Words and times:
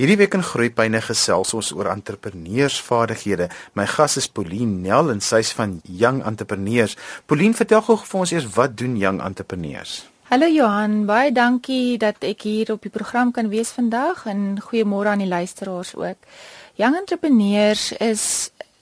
Hierdie 0.00 0.16
week 0.16 0.32
in 0.32 0.40
Groepyne 0.40 1.02
gesels 1.04 1.50
ons 1.52 1.74
oor 1.76 1.90
entrepreneursvaardighede. 1.92 3.50
My 3.76 3.84
gas 3.84 4.14
is 4.16 4.30
Pauline 4.32 4.78
Nel 4.80 5.10
en 5.12 5.18
sy's 5.20 5.50
van 5.52 5.74
Young 5.84 6.22
Entrepreneurs. 6.24 6.94
Pauline, 7.28 7.52
vertel 7.52 7.82
gou 7.84 7.98
vir 8.00 8.20
ons 8.22 8.32
eers 8.32 8.46
wat 8.54 8.78
doen 8.80 8.94
Young 8.96 9.18
Entrepreneurs? 9.20 9.98
Hallo 10.30 10.48
Johan, 10.48 11.02
baie 11.04 11.34
dankie 11.36 11.98
dat 12.00 12.24
ek 12.24 12.46
hier 12.48 12.72
op 12.72 12.88
die 12.88 12.94
program 12.94 13.28
kan 13.36 13.52
wees 13.52 13.74
vandag 13.76 14.24
en 14.24 14.56
goeiemôre 14.70 15.12
aan 15.12 15.20
die 15.20 15.28
luisteraars 15.28 15.92
ook. 16.00 16.32
Young 16.80 16.96
Entrepreneurs 16.96 17.90
is 18.00 18.24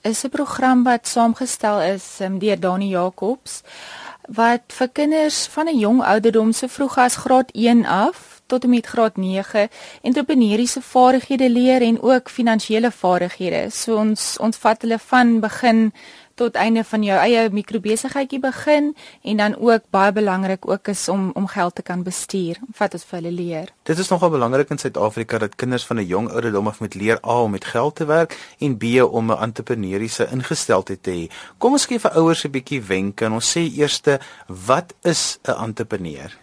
is 0.07 0.23
'n 0.23 0.31
program 0.31 0.87
wat 0.87 1.03
saamgestel 1.07 1.81
is 1.81 2.21
um, 2.21 2.39
deur 2.39 2.59
Dani 2.59 2.95
Jacobs 2.95 3.63
wat 4.29 4.61
vir 4.77 4.89
kinders 4.93 5.47
van 5.47 5.67
'n 5.67 5.79
jong 5.79 6.01
ouderdom 6.03 6.53
so 6.53 6.67
vroeg 6.67 6.97
as 6.97 7.15
graad 7.15 7.49
1 7.53 7.85
af 7.85 8.41
tot 8.45 8.63
en 8.63 8.69
met 8.69 8.85
graad 8.85 9.17
9 9.17 9.69
entrepreneursiese 10.01 10.81
vaardighede 10.81 11.49
leer 11.49 11.81
en 11.81 12.01
ook 12.01 12.29
finansiële 12.29 12.91
vaardighede. 12.91 13.69
So 13.69 13.95
ons 13.95 14.37
ons 14.39 14.57
vat 14.57 14.81
hulle 14.81 14.99
van 14.99 15.39
begin 15.39 15.93
tot 16.39 16.55
einde 16.55 16.83
van 16.87 17.03
jou 17.03 17.17
eie 17.19 17.49
mikrobesigheidjie 17.51 18.39
begin 18.43 18.93
en 19.27 19.41
dan 19.41 19.55
ook 19.59 19.89
baie 19.91 20.11
belangrik 20.15 20.67
ook 20.69 20.87
is 20.93 21.07
om 21.11 21.31
om 21.35 21.47
geld 21.51 21.75
te 21.75 21.83
kan 21.83 22.03
bestuur. 22.03 22.59
Vat 22.79 22.95
ons 22.95 23.05
vir 23.09 23.19
hulle 23.19 23.33
leer. 23.35 23.73
Dit 23.83 23.99
is 23.99 24.11
nogal 24.13 24.31
belangrik 24.31 24.71
in 24.71 24.79
Suid-Afrika 24.79 25.37
dat 25.43 25.55
kinders 25.55 25.85
van 25.85 25.99
'n 25.99 26.07
jong 26.07 26.31
ouderdom 26.31 26.67
af 26.67 26.79
moet 26.79 26.95
leer 26.95 27.19
A 27.25 27.41
om 27.43 27.51
met 27.51 27.65
geld 27.65 27.95
te 27.95 28.05
werk 28.05 28.37
en 28.59 28.77
B 28.77 28.83
om 29.03 29.31
'n 29.31 29.41
entrepreneursiese 29.41 30.27
ingesteldheid 30.31 31.03
te 31.03 31.11
hê. 31.11 31.31
Kom 31.57 31.71
ons 31.71 31.85
gee 31.85 31.99
vir 31.99 32.11
ouers 32.11 32.45
'n 32.45 32.51
bietjie 32.51 32.81
wenke 32.81 33.25
en 33.25 33.31
ons 33.31 33.57
sê 33.57 33.61
eerste 33.77 34.19
wat 34.47 34.93
is 35.01 35.39
'n 35.43 35.51
entrepreneur? 35.51 36.37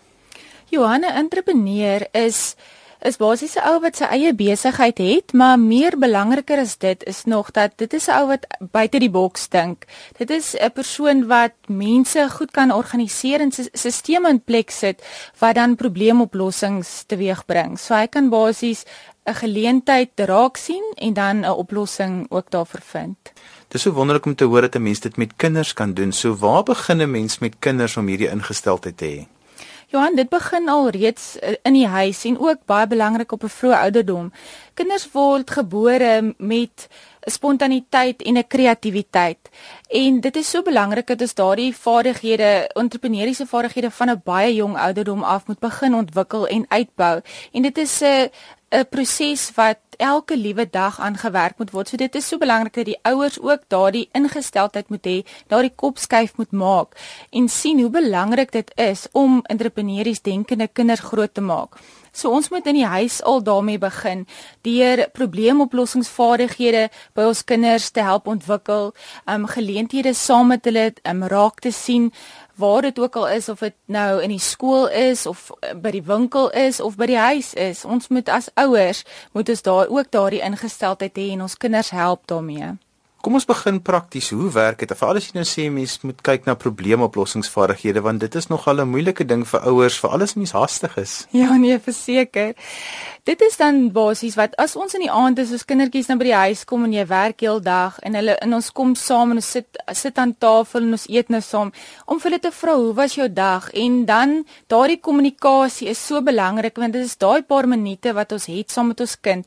Johanna 0.66 1.14
entrepreneur 1.14 2.08
is 2.12 2.56
is 3.02 3.16
basies 3.16 3.56
'n 3.56 3.68
ou 3.68 3.80
wat 3.80 3.96
sy 3.96 4.04
eie 4.04 4.32
besigheid 4.34 4.98
het, 4.98 5.32
maar 5.32 5.58
meer 5.58 5.98
belangriker 5.98 6.58
as 6.58 6.76
dit 6.76 7.04
is 7.04 7.24
nog 7.24 7.50
dat 7.50 7.72
dit 7.76 7.92
is 7.94 8.08
'n 8.08 8.12
ou 8.12 8.26
wat 8.26 8.46
buite 8.60 8.98
die 8.98 9.10
boks 9.10 9.48
dink. 9.48 9.84
Dit 10.18 10.30
is 10.30 10.54
'n 10.54 10.70
persoon 10.70 11.26
wat 11.26 11.52
mense 11.66 12.28
goed 12.30 12.50
kan 12.50 12.72
organiseer 12.72 13.40
en 13.40 13.52
stelsel 13.52 14.26
in 14.26 14.40
plek 14.40 14.70
sit 14.70 15.02
wat 15.38 15.54
dan 15.54 15.76
probleemoplossings 15.76 17.04
teweegbring. 17.06 17.78
So 17.78 17.94
hy 17.94 18.06
kan 18.06 18.28
basies 18.28 18.84
'n 19.26 19.34
geleentheid 19.34 20.10
raak 20.14 20.56
sien 20.56 20.84
en 20.94 21.12
dan 21.12 21.36
'n 21.44 21.50
oplossing 21.50 22.26
ook 22.28 22.50
daarvoor 22.50 22.80
vind. 22.82 23.16
Dis 23.68 23.82
so 23.82 23.92
wonderlik 23.92 24.26
om 24.26 24.34
te 24.34 24.44
hoor 24.44 24.60
dat 24.60 24.74
'n 24.74 24.82
mens 24.82 25.00
dit 25.00 25.16
met 25.16 25.36
kinders 25.36 25.72
kan 25.72 25.94
doen. 25.94 26.12
So 26.12 26.36
waar 26.36 26.62
begin 26.62 27.02
'n 27.02 27.10
mens 27.10 27.38
met 27.38 27.56
kinders 27.58 27.96
om 27.96 28.06
hierdie 28.06 28.30
ingesteldheid 28.30 28.96
te 28.96 29.04
hê? 29.04 29.35
Johan, 29.86 30.16
dit 30.18 30.26
begin 30.28 30.68
al 30.68 30.88
reeds 30.90 31.36
eh, 31.38 31.54
in 31.62 31.76
die 31.76 31.86
huis 31.86 32.24
en 32.26 32.38
ook 32.42 32.64
baie 32.66 32.88
belangrik 32.90 33.32
op 33.32 33.44
'n 33.44 33.54
vroeë 33.58 33.76
ouderdom. 33.86 34.32
Kinders 34.74 35.06
word 35.12 35.50
gebore 35.50 36.34
met 36.38 36.88
spontaniteit 37.20 38.22
en 38.22 38.36
'n 38.38 38.46
kreatiwiteit. 38.46 39.38
En 39.88 40.20
dit 40.20 40.36
is 40.36 40.50
so 40.50 40.62
belangrik 40.62 41.06
dat 41.06 41.20
ons 41.20 41.34
daardie 41.34 41.76
vaardighede, 41.76 42.70
entrepreneursiese 42.74 43.46
vaardighede 43.46 43.90
van 43.90 44.10
'n 44.10 44.20
baie 44.24 44.54
jong 44.54 44.76
ouderdom 44.76 45.22
af 45.22 45.46
moet 45.46 45.58
begin 45.58 45.94
ontwikkel 45.94 46.46
en 46.46 46.66
uitbou. 46.68 47.20
En 47.52 47.62
dit 47.62 47.78
is 47.78 48.00
'n 48.00 48.30
'n 48.70 48.86
proses 48.90 49.50
wat 49.54 49.78
elke 49.96 50.36
liewe 50.36 50.68
dag 50.70 51.00
aangewerk 51.00 51.58
moet 51.58 51.70
word. 51.70 51.88
So 51.88 51.96
dit 51.96 52.14
is 52.14 52.28
so 52.28 52.38
belangrik 52.38 52.74
dat 52.74 52.84
die 52.84 52.98
ouers 53.02 53.40
ook 53.40 53.68
daardie 53.68 54.08
ingesteldheid 54.12 54.88
moet 54.88 55.06
hê, 55.06 55.16
daardie 55.48 55.72
kop 55.74 55.98
skuif 55.98 56.36
moet 56.36 56.52
maak 56.52 56.96
en 57.30 57.48
sien 57.48 57.80
hoe 57.80 57.90
belangrik 57.90 58.52
dit 58.52 58.72
is 58.76 59.06
om 59.12 59.40
entrepreneurs 59.48 60.22
denkende 60.22 60.68
kinders 60.68 61.00
groot 61.00 61.34
te 61.34 61.40
maak. 61.40 61.78
So 62.16 62.32
ons 62.32 62.48
moet 62.48 62.64
in 62.70 62.78
die 62.78 62.88
huis 62.88 63.18
al 63.28 63.42
daarmee 63.44 63.78
begin 63.78 64.24
deur 64.64 65.02
probleemoplossingsvaardighede 65.12 66.86
by 67.12 67.26
ons 67.28 67.42
kinders 67.44 67.90
te 67.92 68.00
help 68.00 68.30
ontwikkel, 68.32 68.94
um 69.28 69.44
geleenthede 69.46 70.14
saam 70.16 70.48
met 70.54 70.64
hulle 70.64 70.86
um 71.04 71.26
raak 71.28 71.60
te 71.60 71.72
sien 71.76 72.08
waar 72.56 72.82
dit 72.82 72.98
ook 72.98 73.16
al 73.16 73.28
is 73.28 73.48
of 73.48 73.58
dit 73.58 73.74
nou 73.84 74.22
in 74.22 74.28
die 74.28 74.40
skool 74.40 74.88
is 74.88 75.26
of 75.26 75.50
eh, 75.60 75.74
by 75.74 75.90
die 75.90 76.02
winkel 76.02 76.50
is 76.50 76.80
of 76.80 76.96
by 76.96 77.06
die 77.06 77.18
huis 77.18 77.54
is. 77.54 77.84
Ons 77.84 78.08
moet 78.08 78.28
as 78.28 78.48
ouers 78.54 79.04
moet 79.32 79.48
ons 79.48 79.62
daar 79.62 79.88
ook 79.88 80.10
daardie 80.10 80.42
ingesteldheid 80.42 81.16
hê 81.16 81.30
en 81.36 81.42
ons 81.42 81.56
kinders 81.56 81.90
help 81.90 82.26
daarmee. 82.26 82.76
Kom 83.26 83.34
ons 83.34 83.42
begin 83.42 83.80
prakties. 83.82 84.28
Hoe 84.30 84.52
werk 84.54 84.84
dit? 84.84 84.92
Veral 84.94 85.18
as 85.18 85.24
jy 85.26 85.32
nou 85.34 85.42
sê 85.50 85.64
mens 85.74 85.96
moet 86.06 86.20
kyk 86.28 86.44
na 86.46 86.54
probleemoplossingsvaardighede 86.62 87.98
want 88.06 88.22
dit 88.22 88.36
is 88.38 88.46
nogal 88.46 88.78
'n 88.78 88.86
moeilike 88.86 89.26
ding 89.26 89.42
vir 89.42 89.66
ouers 89.66 89.98
vir 89.98 90.10
alles 90.14 90.36
mens 90.36 90.52
haastig 90.54 90.94
is. 90.96 91.26
Ja, 91.32 91.56
nee, 91.56 91.78
verseker. 91.78 92.54
Dit 93.24 93.40
is 93.40 93.56
dan 93.56 93.90
basies 93.90 94.36
wat 94.36 94.54
as 94.56 94.76
ons 94.76 94.94
in 94.94 95.00
die 95.00 95.10
aand 95.10 95.38
is, 95.38 95.50
ons 95.50 95.64
kindertjies 95.64 96.06
nou 96.06 96.18
by 96.18 96.24
die 96.24 96.34
huis 96.34 96.64
kom 96.64 96.84
en 96.84 96.92
jy 96.92 97.06
werk 97.06 97.40
heel 97.40 97.60
dag 97.60 97.98
en 97.98 98.14
hulle 98.14 98.38
in 98.42 98.54
ons 98.54 98.70
kom 98.70 98.94
saam 98.94 99.30
en 99.30 99.36
ons 99.36 99.50
sit 99.50 99.66
sit 99.92 100.18
aan 100.18 100.38
tafel 100.38 100.82
en 100.82 100.92
ons 100.92 101.08
eet 101.08 101.28
nou 101.28 101.40
saam 101.40 101.72
om 102.06 102.20
vir 102.20 102.30
hulle 102.30 102.40
te 102.40 102.52
vra 102.52 102.76
hoe 102.76 102.94
was 102.94 103.14
jou 103.14 103.28
dag 103.28 103.70
en 103.74 104.04
dan 104.04 104.44
daardie 104.68 105.00
kommunikasie 105.00 105.88
is 105.88 106.06
so 106.06 106.22
belangrik 106.22 106.76
want 106.76 106.92
dit 106.92 107.02
is 107.02 107.16
daai 107.16 107.42
paar 107.42 107.66
minute 107.66 108.12
wat 108.12 108.32
ons 108.32 108.46
het 108.46 108.70
saam 108.70 108.86
met 108.86 109.00
ons 109.00 109.20
kind 109.20 109.46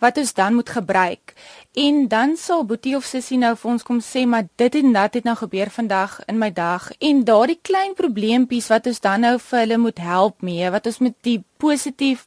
wat 0.00 0.18
ons 0.18 0.34
dan 0.34 0.54
moet 0.54 0.68
gebruik. 0.68 1.34
En 1.74 2.08
dan 2.08 2.36
sal 2.36 2.64
Boetie 2.64 2.96
of 2.96 3.04
Sissie 3.04 3.38
nou 3.38 3.54
vir 3.56 3.70
ons 3.70 3.82
kom 3.82 4.00
sê 4.00 4.24
maar 4.26 4.46
dit 4.56 4.74
en 4.74 4.92
dat 4.92 5.14
het 5.14 5.24
nou 5.24 5.36
gebeur 5.36 5.70
vandag 5.70 6.20
in 6.30 6.38
my 6.38 6.50
dag 6.52 6.90
en 6.98 7.24
daardie 7.24 7.58
klein 7.62 7.94
probleempies 7.98 8.68
wat 8.70 8.86
ons 8.86 9.00
dan 9.00 9.20
nou 9.26 9.38
vir 9.38 9.58
hulle 9.58 9.78
moet 9.78 9.98
help 9.98 10.42
mee, 10.42 10.70
wat 10.70 10.86
ons 10.86 10.98
met 10.98 11.16
die 11.26 11.40
positief 11.58 12.26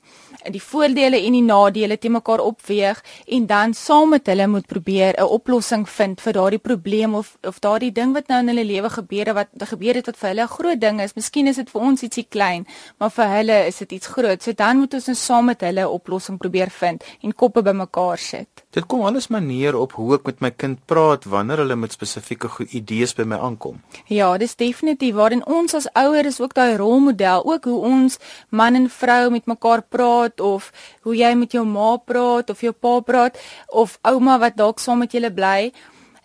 die 0.52 0.62
voordele 0.62 1.20
en 1.26 1.36
die 1.36 1.44
nadele 1.44 1.98
te 1.98 2.10
mekaar 2.10 2.40
opweeg 2.40 3.02
en 3.26 3.46
dan 3.48 3.74
saam 3.74 4.10
met 4.10 4.28
hulle 4.28 4.48
moet 4.48 4.68
probeer 4.68 5.14
'n 5.18 5.24
oplossing 5.24 5.90
vind 5.90 6.22
vir 6.22 6.34
daardie 6.34 6.60
probleem 6.60 7.16
of 7.16 7.38
of 7.44 7.60
daardie 7.60 7.92
ding 7.92 8.14
wat 8.14 8.28
nou 8.28 8.40
in 8.40 8.48
hulle 8.48 8.66
lewe 8.66 8.90
gebeur 8.90 9.34
wat 9.34 9.48
gebeur 9.58 9.96
het 9.96 10.06
wat 10.06 10.18
vir 10.18 10.30
hulle 10.30 10.44
'n 10.44 10.56
groot 10.58 10.80
ding 10.80 11.02
is. 11.02 11.16
Miskien 11.16 11.48
is 11.48 11.56
dit 11.56 11.70
vir 11.70 11.82
ons 11.82 12.04
ietsie 12.04 12.28
klein, 12.30 12.66
maar 13.00 13.10
vir 13.10 13.28
hulle 13.28 13.66
is 13.68 13.78
dit 13.78 13.92
iets 13.92 14.08
groot. 14.08 14.44
So 14.44 14.52
dan 14.54 14.78
moet 14.78 14.94
ons 14.94 15.08
net 15.08 15.18
saam 15.18 15.46
met 15.46 15.62
hulle 15.62 15.82
'n 15.82 15.94
oplossing 16.00 16.38
probeer 16.38 16.70
vind 16.70 17.04
en 17.22 17.34
koppe 17.34 17.62
bymekaar 17.62 18.18
sit. 18.18 18.48
Dit 18.72 18.86
kom 18.86 19.02
alles 19.02 19.28
manier 19.28 19.76
op 19.76 19.92
hoe 19.92 20.16
ek 20.16 20.26
met 20.26 20.42
my 20.42 20.52
kind 20.52 20.80
praat 20.86 21.26
wanneer 21.26 21.58
hulle 21.58 21.76
met 21.76 21.92
spesifieke 21.92 22.50
idees 22.72 23.14
by 23.14 23.24
my 23.24 23.38
aankom. 23.38 23.82
Ja, 24.06 24.38
dis 24.38 24.56
definitief 24.56 25.16
waarin 25.16 25.46
ons 25.46 25.74
as 25.74 25.88
ouers 25.94 26.40
ook 26.40 26.54
daai 26.54 26.78
rolmodel, 26.78 27.46
ook 27.46 27.64
hoe 27.64 27.80
ons 27.80 28.18
man 28.50 28.76
en 28.76 28.90
vrou 28.90 29.30
met 29.30 29.46
mekaar 29.46 29.82
praat 29.82 30.27
of 30.42 30.72
hoe 31.02 31.16
jy 31.16 31.34
met 31.36 31.54
jou 31.54 31.66
ma 31.66 31.98
praat 31.98 32.50
of 32.50 32.62
jou 32.62 32.74
pa 32.74 33.00
praat 33.02 33.38
of 33.68 34.00
ouma 34.02 34.38
wat 34.40 34.58
dalk 34.58 34.80
saam 34.80 35.00
met 35.00 35.12
julle 35.12 35.32
bly. 35.32 35.72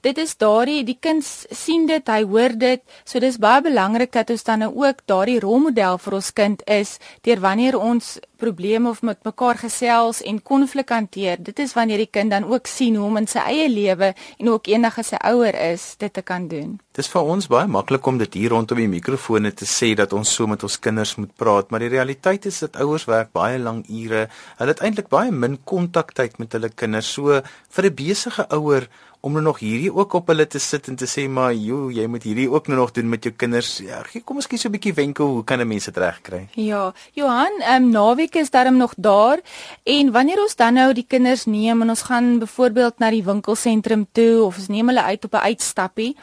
Dit 0.02 0.18
is 0.18 0.34
daardie 0.34 0.82
die 0.82 0.98
kind 0.98 1.22
sien 1.22 1.86
dit, 1.86 2.08
hy 2.10 2.24
hoor 2.26 2.56
dit. 2.58 2.82
So 3.06 3.22
dis 3.22 3.38
baie 3.38 3.62
belangrik 3.62 4.10
dat 4.12 4.32
ons 4.34 4.42
dan 4.42 4.64
nou 4.64 4.72
ook 4.82 5.04
daardie 5.06 5.38
rolmodel 5.40 6.00
vir 6.02 6.16
ons 6.18 6.30
kind 6.34 6.64
is 6.66 6.96
deur 7.22 7.38
wanneer 7.44 7.78
ons 7.78 8.16
probleme 8.42 8.91
of 8.91 9.03
met 9.06 9.22
mekaar 9.25 9.60
gesels 9.60 10.22
en 10.26 10.41
konflik 10.42 10.91
hanteer. 10.91 11.38
Dit 11.38 11.60
is 11.62 11.75
wanneer 11.78 12.03
die 12.03 12.10
kind 12.10 12.34
dan 12.34 12.48
ook 12.50 12.66
sien 12.66 12.97
hoe 12.98 13.06
om 13.06 13.20
in 13.20 13.28
sy 13.30 13.44
eie 13.53 13.69
lewe 13.70 14.12
en 14.38 14.50
ook 14.50 14.70
eendag 14.72 14.98
as 15.03 15.12
hy 15.14 15.20
ouer 15.30 15.58
is 15.72 15.84
dit 16.03 16.12
te 16.12 16.25
kan 16.26 16.48
doen. 16.50 16.75
Dis 16.98 17.08
vir 17.12 17.31
ons 17.34 17.48
baie 17.48 17.70
maklik 17.70 18.06
om 18.10 18.19
dit 18.20 18.41
hier 18.41 18.52
rondom 18.52 18.81
die 18.82 18.91
mikrofone 18.91 19.54
te 19.56 19.69
sê 19.69 19.92
dat 19.98 20.12
ons 20.16 20.34
so 20.38 20.50
met 20.50 20.64
ons 20.66 20.81
kinders 20.86 21.14
moet 21.20 21.31
praat, 21.41 21.70
maar 21.70 21.84
die 21.84 21.92
realiteit 21.92 22.48
is 22.50 22.58
dat 22.66 22.76
ouers 22.82 23.06
werk 23.08 23.32
baie 23.36 23.60
lang 23.62 23.84
ure. 23.88 24.26
Hulle 24.58 24.75
het 24.75 24.82
eintlik 24.84 25.08
baie 25.12 25.32
min 25.32 25.56
kontaktyd 25.64 26.36
met 26.42 26.52
hulle 26.58 26.69
kinders. 26.69 27.14
So 27.14 27.41
vir 27.70 27.84
'n 27.86 27.94
besige 27.97 28.47
ouer 28.50 28.88
om 29.22 29.36
nou 29.36 29.42
nog 29.42 29.60
hierdie 29.62 29.91
ook 29.94 30.16
op 30.19 30.31
hulle 30.32 30.48
te 30.50 30.58
sit 30.58 30.88
en 30.91 30.97
te 30.98 31.06
sê 31.06 31.28
maar 31.31 31.52
jo, 31.54 31.86
jy 31.94 32.08
moet 32.10 32.25
hierdie 32.26 32.48
ook 32.50 32.66
nou 32.70 32.81
nog 32.81 32.91
doen 32.97 33.08
met 33.08 33.22
jou 33.22 33.31
kinders. 33.38 33.76
Ja, 33.84 34.00
gee 34.10 34.25
kom 34.26 34.41
ons 34.41 34.48
gee 34.50 34.58
so 34.58 34.69
'n 34.69 34.75
bietjie 34.75 34.94
wenke 34.94 35.22
hoe 35.22 35.44
kan 35.44 35.60
'n 35.60 35.69
mens 35.69 35.84
dit 35.84 35.97
regkry? 35.97 36.48
Ja, 36.54 36.92
Johan, 37.14 37.60
ehm 37.60 37.84
um, 37.84 37.91
naweek 37.91 38.31
week 38.32 38.43
is 38.43 38.50
darm 38.50 38.76
nog 38.76 38.94
daar. 38.97 39.41
En 39.84 40.12
wanneer 40.12 40.41
ons 40.41 40.56
dan 40.56 40.75
nou 40.75 40.93
die 40.93 41.06
kinders 41.09 41.44
neem 41.44 41.82
en 41.82 41.88
ons 41.88 42.02
gaan 42.02 42.38
byvoorbeeld 42.38 42.99
na 42.99 43.11
die 43.11 43.25
winkelsentrum 43.25 44.06
toe 44.12 44.44
of 44.44 44.56
ons 44.58 44.69
neem 44.69 44.88
hulle 44.88 45.02
uit 45.02 45.25
op 45.25 45.34
'n 45.34 45.46
uitstappie 45.52 46.17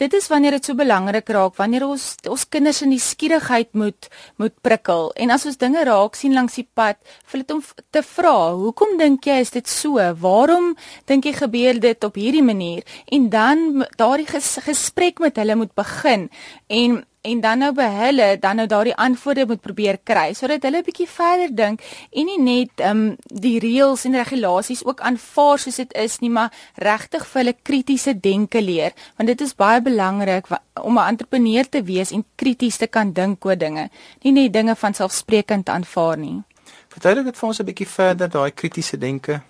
Dit 0.00 0.14
is 0.16 0.30
wanneer 0.32 0.54
dit 0.56 0.64
so 0.64 0.72
belangrik 0.74 1.28
raak 1.28 1.58
wanneer 1.58 1.84
ons 1.84 2.14
ons 2.24 2.44
kinders 2.48 2.78
in 2.80 2.94
die 2.94 3.02
skierigheid 3.04 3.74
moet 3.76 4.08
moet 4.40 4.54
prikkel. 4.64 5.10
En 5.12 5.30
as 5.30 5.44
ons 5.44 5.60
dinge 5.60 5.82
raak 5.84 6.16
sien 6.16 6.32
langs 6.32 6.56
die 6.56 6.64
pad 6.74 6.96
vir 7.28 7.42
dit 7.42 7.52
om 7.52 7.60
te 7.92 8.02
vra 8.02 8.54
hoekom 8.56 8.96
dink 8.96 9.28
jy 9.28 9.36
is 9.44 9.52
dit 9.52 9.68
so? 9.68 10.00
Waarom 10.22 10.72
dink 11.04 11.28
jy 11.28 11.34
gebeur 11.42 11.80
dit 11.80 12.04
op 12.04 12.16
hierdie 12.16 12.42
manier? 12.42 12.80
En 13.12 13.28
dan 13.28 13.84
daardie 14.00 14.26
ges, 14.26 14.56
gesprek 14.64 15.20
met 15.20 15.36
hulle 15.36 15.58
moet 15.60 15.74
begin. 15.76 16.30
En 16.68 17.04
en 17.22 17.40
dan 17.40 17.58
nou 17.58 17.72
by 17.76 17.88
hulle 17.92 18.28
dan 18.40 18.56
nou 18.56 18.66
daardie 18.66 18.94
antwoorde 18.96 19.46
moet 19.46 19.60
probeer 19.60 19.98
kry 20.04 20.32
sodat 20.32 20.62
hulle 20.62 20.78
'n 20.78 20.84
bietjie 20.84 21.08
verder 21.08 21.50
dink 21.54 21.82
en 22.10 22.24
nie 22.24 22.40
net 22.40 22.70
ehm 22.80 22.90
um, 22.90 23.16
die 23.26 23.58
reëls 23.58 24.04
en 24.04 24.16
regulasies 24.16 24.84
ook 24.84 25.00
aanvaar 25.00 25.58
soos 25.58 25.76
dit 25.76 25.92
is 25.92 26.18
nie 26.20 26.30
maar 26.30 26.52
regtig 26.74 27.26
vir 27.26 27.40
hulle 27.40 27.56
kritiese 27.62 28.20
denke 28.20 28.62
leer. 28.62 28.92
Want 29.16 29.28
dit 29.28 29.40
is 29.40 29.54
baie 29.54 29.80
belangrik 29.80 30.46
om 30.82 30.98
'n 30.98 31.08
entrepreneur 31.08 31.68
te 31.68 31.82
wees 31.82 32.10
en 32.10 32.24
krities 32.34 32.76
te 32.76 32.86
kan 32.86 33.12
dink 33.12 33.44
oor 33.44 33.56
dinge. 33.56 33.90
Nie 34.22 34.32
net 34.32 34.52
dinge 34.52 34.76
van 34.76 34.94
selfsprekend 34.94 35.68
aanvaar 35.68 36.18
nie. 36.18 36.42
Verduidelik 36.88 37.24
dit 37.24 37.38
vir 37.38 37.48
ons 37.48 37.60
'n 37.60 37.64
bietjie 37.64 37.88
verder 37.88 38.28
daai 38.28 38.50
kritiese 38.50 38.98
denke. 38.98 39.42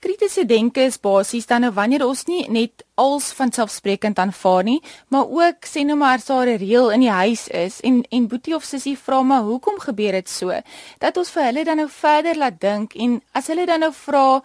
Kritiese 0.00 0.46
denke 0.46 0.80
is 0.80 1.00
basies 1.00 1.46
dan 1.46 1.60
nou 1.60 1.72
wanneer 1.72 2.06
ons 2.06 2.24
nie 2.26 2.44
net 2.48 2.84
als 2.94 3.32
van 3.36 3.52
selfsprekend 3.52 4.18
aanvaar 4.18 4.64
nie, 4.64 4.80
maar 5.08 5.28
ook 5.28 5.68
sê 5.68 5.84
nou 5.84 5.96
maar 5.96 6.18
'n 6.18 6.58
reël 6.58 6.90
in 6.90 7.00
die 7.00 7.10
huis 7.10 7.48
is 7.48 7.80
en 7.80 8.04
en 8.10 8.28
boetie 8.28 8.54
of 8.54 8.64
sussie 8.64 8.98
vra 8.98 9.22
maar 9.22 9.42
hoekom 9.42 9.78
gebeur 9.78 10.12
dit 10.12 10.28
so? 10.28 10.52
Dat 10.98 11.16
ons 11.16 11.30
vir 11.30 11.44
hulle 11.44 11.64
dan 11.64 11.76
nou 11.76 11.88
verder 11.88 12.36
laat 12.36 12.60
dink 12.60 12.94
en 12.94 13.22
as 13.32 13.46
hulle 13.46 13.66
dan 13.66 13.80
nou 13.80 13.92
vra 13.92 14.42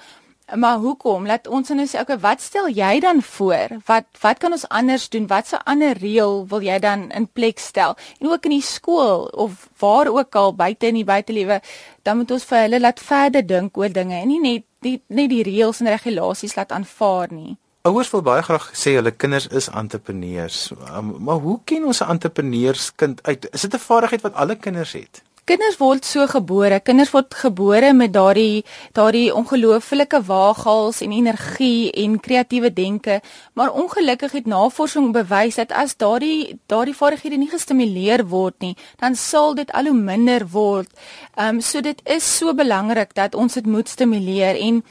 Maar 0.56 0.78
hoekom? 0.78 1.26
Laat 1.26 1.48
ons 1.48 1.70
nou 1.72 1.86
sê, 1.88 2.02
okay, 2.02 2.18
wat 2.20 2.42
stel 2.44 2.68
jy 2.76 3.00
dan 3.00 3.22
voor? 3.24 3.78
Wat 3.88 4.08
wat 4.20 4.40
kan 4.44 4.52
ons 4.52 4.68
anders 4.68 5.08
doen? 5.10 5.28
Wat 5.28 5.48
se 5.48 5.60
ander 5.64 5.96
reël 5.98 6.44
wil 6.48 6.66
jy 6.66 6.80
dan 6.84 7.08
in 7.16 7.28
plek 7.28 7.60
stel? 7.60 7.96
En 8.20 8.28
ook 8.28 8.50
in 8.50 8.58
die 8.58 8.66
skool 8.66 9.30
of 9.32 9.70
waar 9.80 10.12
ook 10.12 10.36
al 10.36 10.56
buite 10.56 10.92
in 10.92 11.00
die 11.00 11.08
buitelewe, 11.08 11.62
dan 12.04 12.18
moet 12.18 12.32
ons 12.32 12.44
vir 12.50 12.66
hulle 12.66 12.80
laat 12.80 13.00
verder 13.00 13.48
dink 13.48 13.78
oor 13.78 13.94
dinge 13.94 14.20
en 14.20 14.28
nie 14.28 14.42
net 14.44 14.68
die 14.86 15.02
net 15.08 15.30
die 15.30 15.44
reëls 15.46 15.82
en 15.82 15.92
regulasies 15.92 16.56
laat 16.58 16.72
aanvaar 16.72 17.34
nie. 17.34 17.58
Ouers 17.90 18.12
wil 18.14 18.22
baie 18.22 18.44
graag 18.46 18.68
sê 18.78 18.94
hulle 18.98 19.12
kinders 19.12 19.48
is 19.48 19.70
entrepreneurs. 19.70 20.70
Um, 20.94 21.16
maar 21.26 21.42
hoe 21.42 21.60
ken 21.66 21.86
ons 21.86 22.02
'n 22.02 22.10
entrepreneurskind 22.14 23.24
uit? 23.24 23.48
Is 23.54 23.62
dit 23.62 23.74
'n 23.74 23.86
vaardigheid 23.88 24.22
wat 24.22 24.34
alle 24.34 24.56
kinders 24.56 24.94
het? 24.94 25.22
Kinders 25.50 25.80
word 25.82 26.06
so 26.06 26.28
gebore. 26.30 26.78
Kinders 26.86 27.10
word 27.16 27.34
gebore 27.34 27.88
met 27.98 28.12
daardie 28.14 28.62
daardie 28.94 29.32
ongelooflike 29.34 30.20
waaghals 30.28 31.00
en 31.02 31.16
energie 31.18 31.90
en 32.04 32.20
kreatiewe 32.22 32.70
denke, 32.74 33.18
maar 33.58 33.74
ongelukkig 33.74 34.36
het 34.38 34.46
navorsing 34.46 35.10
bewys 35.16 35.58
dat 35.58 35.74
as 35.74 35.98
daardie 35.98 36.60
daardie 36.70 36.94
vaardighede 36.94 37.42
nie 37.42 37.50
gestimuleer 37.50 38.22
word 38.30 38.60
nie, 38.62 38.76
dan 39.02 39.18
sal 39.18 39.58
dit 39.58 39.74
al 39.74 39.90
hoe 39.90 39.98
minder 39.98 40.46
word. 40.54 40.94
Ehm 41.34 41.58
um, 41.58 41.62
so 41.62 41.82
dit 41.82 42.02
is 42.06 42.38
so 42.38 42.54
belangrik 42.54 43.16
dat 43.18 43.34
ons 43.36 43.58
dit 43.58 43.66
moet 43.66 43.90
stimuleer 43.90 44.62
en 44.62 44.84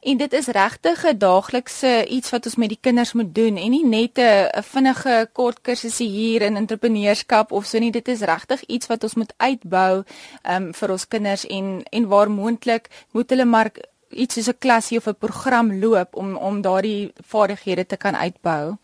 En 0.00 0.16
dit 0.16 0.32
is 0.32 0.46
regtig 0.46 1.04
'n 1.04 1.18
daaglikse 1.18 2.06
iets 2.06 2.30
wat 2.30 2.44
ons 2.44 2.56
met 2.56 2.68
die 2.68 2.78
kinders 2.80 3.12
moet 3.12 3.34
doen 3.34 3.56
en 3.56 3.70
nie 3.70 3.86
net 3.86 4.18
'n 4.18 4.62
vinnige 4.62 5.28
kort 5.32 5.60
kursusie 5.60 6.08
hier 6.08 6.42
in 6.42 6.56
entrepreneurskap 6.56 7.52
of 7.52 7.64
so 7.64 7.78
nie. 7.78 7.90
Dit 7.90 8.08
is 8.08 8.20
regtig 8.20 8.64
iets 8.64 8.86
wat 8.86 9.02
ons 9.02 9.14
moet 9.14 9.34
uitbou 9.36 10.04
um, 10.50 10.74
vir 10.74 10.90
ons 10.90 11.08
kinders 11.08 11.46
en 11.46 11.82
en 11.90 12.06
waar 12.06 12.30
moontlik 12.30 12.88
moet 13.10 13.30
hulle 13.30 13.44
maar 13.44 13.70
iets 14.10 14.34
soos 14.34 14.48
'n 14.48 14.58
klasie 14.58 14.98
of 14.98 15.06
'n 15.06 15.14
program 15.18 15.78
loop 15.78 16.14
om 16.14 16.36
om 16.36 16.60
daardie 16.60 17.12
vaardighede 17.26 17.86
te 17.86 17.96
kan 17.96 18.16
uitbou. 18.16 18.76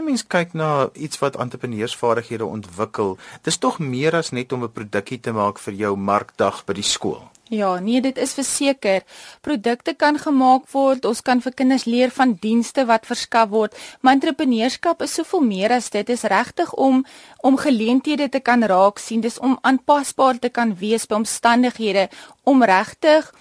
Mens 0.00 0.26
kyk 0.26 0.52
na 0.52 0.88
iets 0.92 1.18
wat 1.18 1.36
entrepreneursvaardighede 1.36 2.44
ontwikkel. 2.44 3.18
Dis 3.42 3.58
tog 3.58 3.78
meer 3.78 4.14
as 4.16 4.30
net 4.30 4.52
om 4.52 4.62
'n 4.64 4.72
produkkie 4.72 5.20
te 5.20 5.32
maak 5.32 5.58
vir 5.58 5.74
jou 5.74 5.96
markdag 5.96 6.64
by 6.64 6.72
die 6.72 6.82
skool. 6.82 7.30
Ja, 7.50 7.80
nee, 7.82 7.98
dit 8.00 8.18
is 8.18 8.32
verseker. 8.38 9.02
Produkte 9.42 9.94
kan 9.98 10.18
gemaak 10.22 10.68
word. 10.70 11.04
Ons 11.04 11.18
kan 11.26 11.40
vir 11.42 11.54
kinders 11.58 11.84
leer 11.90 12.12
van 12.14 12.36
dienste 12.38 12.84
wat 12.86 13.08
verskaf 13.10 13.48
word. 13.50 13.74
Maar 14.00 14.20
entrepreneurskap 14.20 15.02
is 15.02 15.16
soveel 15.18 15.42
meer 15.42 15.74
as 15.74 15.88
dit. 15.90 16.06
Dit 16.06 16.14
is 16.14 16.22
regtig 16.30 16.70
om 16.78 17.02
om 17.42 17.58
geleenthede 17.58 18.28
te 18.30 18.38
kan 18.38 18.62
raak 18.62 19.02
sien. 19.02 19.20
Dis 19.20 19.40
om 19.42 19.58
aanpasbaar 19.66 20.38
te 20.38 20.48
kan 20.48 20.76
wees 20.78 21.08
by 21.10 21.18
omstandighede, 21.18 22.06
om 22.46 22.62
regtig 22.62 23.32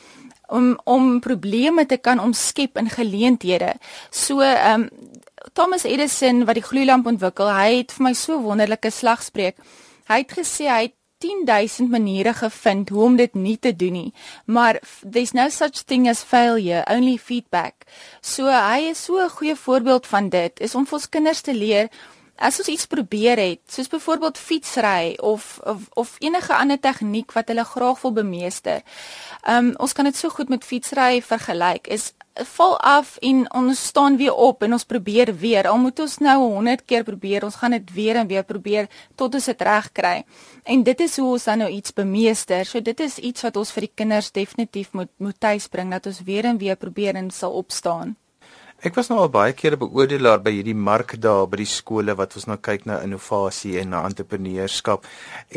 om 0.50 0.74
om 0.90 1.20
probleme 1.22 1.86
te 1.86 1.98
kan 1.98 2.20
omskep 2.20 2.82
in 2.82 2.90
geleenthede. 2.90 3.76
So, 4.10 4.42
ehm 4.42 4.90
um, 4.90 4.90
Thomas 5.54 5.84
Edison 5.84 6.46
wat 6.46 6.58
die 6.58 6.66
gloeilamp 6.66 7.06
ontwikkel, 7.06 7.54
hy 7.54 7.78
het 7.78 7.94
vir 7.94 8.10
my 8.10 8.14
so 8.14 8.42
wonderlike 8.42 8.90
slagspreuk. 8.92 9.56
Hy 10.10 10.18
het 10.24 10.34
gesê 10.34 10.66
hy 10.66 10.82
het 10.90 10.99
10000 11.20 11.90
maniere 11.90 12.34
gevind 12.34 12.90
hoe 12.90 13.04
om 13.04 13.16
dit 13.20 13.34
nie 13.34 13.58
te 13.60 13.76
doen 13.76 13.92
nie. 13.92 14.14
Maar 14.46 14.80
there's 15.04 15.34
no 15.36 15.50
such 15.50 15.84
thing 15.86 16.08
as 16.08 16.24
failure, 16.24 16.86
only 16.88 17.18
feedback. 17.18 17.86
So 18.22 18.48
hy 18.48 18.90
is 18.92 19.04
so 19.04 19.20
'n 19.20 19.30
goeie 19.30 19.56
voorbeeld 19.56 20.08
van 20.08 20.30
dit. 20.30 20.60
Is 20.60 20.76
om 20.76 20.86
vir 20.86 20.94
ons 20.94 21.10
kinders 21.10 21.42
te 21.42 21.54
leer 21.54 21.90
as 22.40 22.60
ons 22.60 22.68
iets 22.72 22.88
probeer 22.88 23.38
het, 23.38 23.60
soos 23.68 23.88
byvoorbeeld 23.92 24.38
fietsry 24.38 25.18
of, 25.20 25.60
of 25.64 25.88
of 25.94 26.16
enige 26.20 26.56
ander 26.56 26.80
tegniek 26.80 27.32
wat 27.36 27.48
hulle 27.52 27.66
graag 27.68 28.02
wil 28.02 28.16
bemeester. 28.16 28.82
Um 29.48 29.74
ons 29.78 29.94
kan 29.94 30.08
dit 30.08 30.16
so 30.16 30.30
goed 30.30 30.50
met 30.50 30.64
fietsry 30.64 31.22
vergelyk. 31.22 31.88
Is 31.88 32.14
val 32.34 32.80
af 32.80 33.18
en 33.18 33.54
ons 33.54 33.86
staan 33.86 34.18
weer 34.18 34.34
op 34.34 34.64
en 34.64 34.74
ons 34.74 34.84
probeer 34.84 35.36
weer. 35.36 35.68
Al 35.68 35.78
moet 35.78 36.00
ons 36.00 36.18
nou 36.18 36.38
100 36.40 36.86
keer 36.86 37.04
probeer, 37.04 37.44
ons 37.44 37.56
gaan 37.56 37.72
dit 37.72 37.94
weer 37.94 38.16
en 38.16 38.28
weer 38.28 38.44
probeer 38.44 38.88
tot 39.16 39.34
ons 39.34 39.46
dit 39.46 39.62
reg 39.62 39.92
kry. 39.92 40.24
En 40.64 40.84
dit 40.84 41.00
is 41.00 41.18
hoe 41.18 41.32
ons 41.32 41.44
dan 41.44 41.58
nou 41.58 41.70
iets 41.70 41.94
bemeester. 41.94 42.66
So 42.66 42.82
dit 42.82 43.00
is 43.00 43.18
iets 43.18 43.42
wat 43.42 43.58
ons 43.58 43.72
vir 43.72 43.88
die 43.88 43.94
kinders 43.96 44.32
definitief 44.32 44.94
moet 44.94 45.12
moet 45.18 45.40
tuisbring 45.40 45.92
dat 45.92 46.06
ons 46.06 46.24
weer 46.24 46.46
en 46.46 46.58
weer 46.58 46.76
probeer 46.76 47.16
en 47.16 47.32
sal 47.32 47.52
opstaan. 47.52 48.16
Ek 48.80 48.96
was 48.96 49.10
nou 49.12 49.18
al 49.20 49.28
baie 49.28 49.52
kere 49.60 49.76
beoordelaar 49.76 50.38
by 50.40 50.54
hierdie 50.56 50.76
markdae 50.88 51.48
by 51.52 51.58
die 51.60 51.68
skole 51.68 52.14
wat 52.16 52.38
ons 52.40 52.46
nou 52.48 52.56
kyk 52.64 52.86
na 52.88 53.02
innovasie 53.04 53.74
en 53.82 53.90
na 53.92 54.06
entrepreneurskap. 54.08 55.04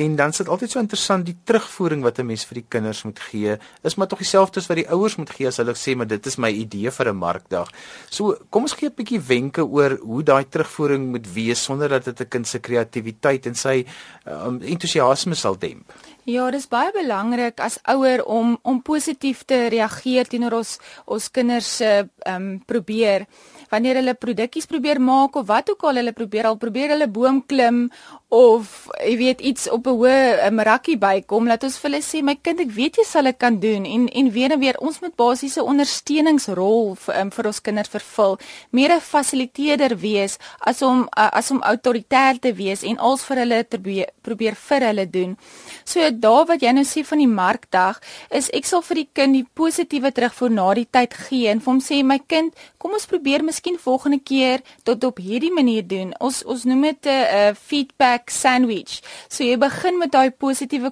En 0.03 0.17
dan 0.19 0.35
sit 0.35 0.49
altyd 0.51 0.73
so 0.75 0.83
interessant 0.83 1.29
die 1.29 1.37
terugvoering 1.47 2.03
wat 2.03 2.19
'n 2.19 2.27
mens 2.27 2.43
vir 2.45 2.59
die 2.59 2.67
kinders 2.69 3.05
moet 3.05 3.21
gee, 3.21 3.59
is 3.85 3.95
maar 3.95 4.09
tog 4.09 4.19
dieselfde 4.19 4.59
as 4.59 4.67
wat 4.67 4.77
die 4.77 4.91
ouers 4.91 5.17
moet 5.19 5.31
gee 5.31 5.47
as 5.47 5.59
hulle 5.59 5.75
sê 5.75 5.95
maar 5.95 6.09
dit 6.09 6.27
is 6.27 6.37
my 6.37 6.51
idee 6.51 6.91
vir 6.91 7.09
'n 7.13 7.17
markdag. 7.17 7.69
So 8.11 8.37
kom 8.51 8.63
ons 8.63 8.75
gee 8.75 8.89
'n 8.89 8.95
bietjie 8.97 9.21
wenke 9.21 9.63
oor 9.63 9.99
hoe 10.03 10.23
daai 10.23 10.45
terugvoering 10.45 11.13
moet 11.13 11.33
wees 11.33 11.63
sonder 11.63 11.89
dat 11.89 12.05
dit 12.05 12.21
'n 12.21 12.29
kind 12.29 12.47
se 12.47 12.59
kreatiwiteit 12.59 13.47
en 13.47 13.55
sy 13.55 13.87
um, 14.27 14.61
entoesiasme 14.61 15.35
sal 15.35 15.57
demp. 15.57 15.93
Ja, 16.23 16.45
dis 16.55 16.69
baie 16.71 16.93
belangrik 16.95 17.59
as 17.59 17.81
ouer 17.91 18.21
om 18.31 18.53
om 18.63 18.77
positief 18.87 19.41
te 19.43 19.57
reageer 19.75 20.29
teenoor 20.31 20.55
ons 20.61 20.77
ons 21.11 21.25
kinders 21.35 21.71
se 21.81 21.89
ehm 21.89 22.37
um, 22.37 22.61
probeer. 22.63 23.25
Wanneer 23.73 23.99
hulle 23.99 24.15
produkies 24.15 24.71
probeer 24.71 25.01
maak 25.03 25.35
of 25.37 25.49
wat 25.49 25.73
ook 25.75 25.83
al 25.83 25.99
hulle 25.99 26.13
probeer 26.15 26.47
al 26.47 26.61
probeer 26.63 26.95
hulle 26.95 27.09
boom 27.11 27.43
klim 27.43 27.89
of 28.33 28.87
jy 28.97 29.17
weet 29.21 29.41
iets 29.45 29.69
op 29.69 29.87
'n 29.87 29.97
hoë 30.01 30.51
marakkie 30.57 30.97
bykom 30.97 31.47
laat 31.47 31.65
ons 31.65 31.77
vir 31.79 31.91
hulle 31.91 32.03
sê 32.03 32.23
my 32.25 32.35
kind 32.43 32.61
ek 32.61 32.71
weet 32.71 32.97
jy 32.97 33.05
sal 33.05 33.25
dit 33.25 33.37
kan 33.37 33.59
doen. 33.61 33.85
En 33.85 34.09
en 34.09 34.31
weer 34.31 34.53
en 34.53 34.61
weer 34.61 34.79
ons 34.79 35.01
moet 35.01 35.17
basiese 35.17 35.63
ondersteuningsrol 35.63 36.95
vir, 36.95 37.21
um, 37.21 37.31
vir 37.31 37.47
ons 37.47 37.61
kinders 37.61 37.89
vervul. 37.89 38.39
Meer 38.71 38.95
'n 38.95 39.01
fasiliteerder 39.01 39.99
wees 39.99 40.39
as 40.61 40.83
om 40.83 41.09
uh, 41.19 41.29
as 41.33 41.51
om 41.51 41.63
autoritair 41.63 42.39
te 42.39 42.55
wees 42.55 42.83
en 42.83 42.99
als 42.99 43.25
vir 43.25 43.37
hulle 43.37 43.69
te 43.69 43.79
probeer 44.23 44.55
vir 44.55 44.81
hulle 44.81 45.11
doen. 45.11 45.37
So 45.85 46.11
daar 46.11 46.47
wat 46.47 46.63
jy 46.63 46.73
nou 46.73 46.85
sê 46.85 47.05
van 47.05 47.19
die 47.19 47.29
markdag 47.29 48.01
is 48.31 48.51
ek 48.51 48.65
sal 48.65 48.83
vir 48.83 48.95
die 48.95 49.09
kind 49.13 49.33
die 49.35 49.47
positiewe 49.55 50.13
terugvoer 50.13 50.51
na 50.51 50.75
die 50.75 50.89
tyd 50.91 51.15
gee 51.15 51.49
en 51.49 51.61
vir 51.61 51.73
hom 51.73 51.81
sê 51.81 52.03
my 52.03 52.19
kind 52.27 52.55
kom 52.79 52.93
ons 52.93 53.07
probeer 53.07 53.45
miskien 53.45 53.79
volgende 53.79 54.19
keer 54.19 54.61
tot 54.85 55.05
op 55.05 55.19
hierdie 55.19 55.53
manier 55.53 55.87
doen. 55.87 56.15
Ons 56.21 56.43
ons 56.45 56.65
noem 56.65 56.83
dit 56.83 57.07
'n 57.07 57.11
uh, 57.11 57.55
feedback 57.55 58.22
sandwich. 58.31 59.01
So 59.29 59.45
jy 59.45 59.57
begin 59.57 59.99
met 59.99 60.13
daai 60.13 60.31
positiewe 60.31 60.91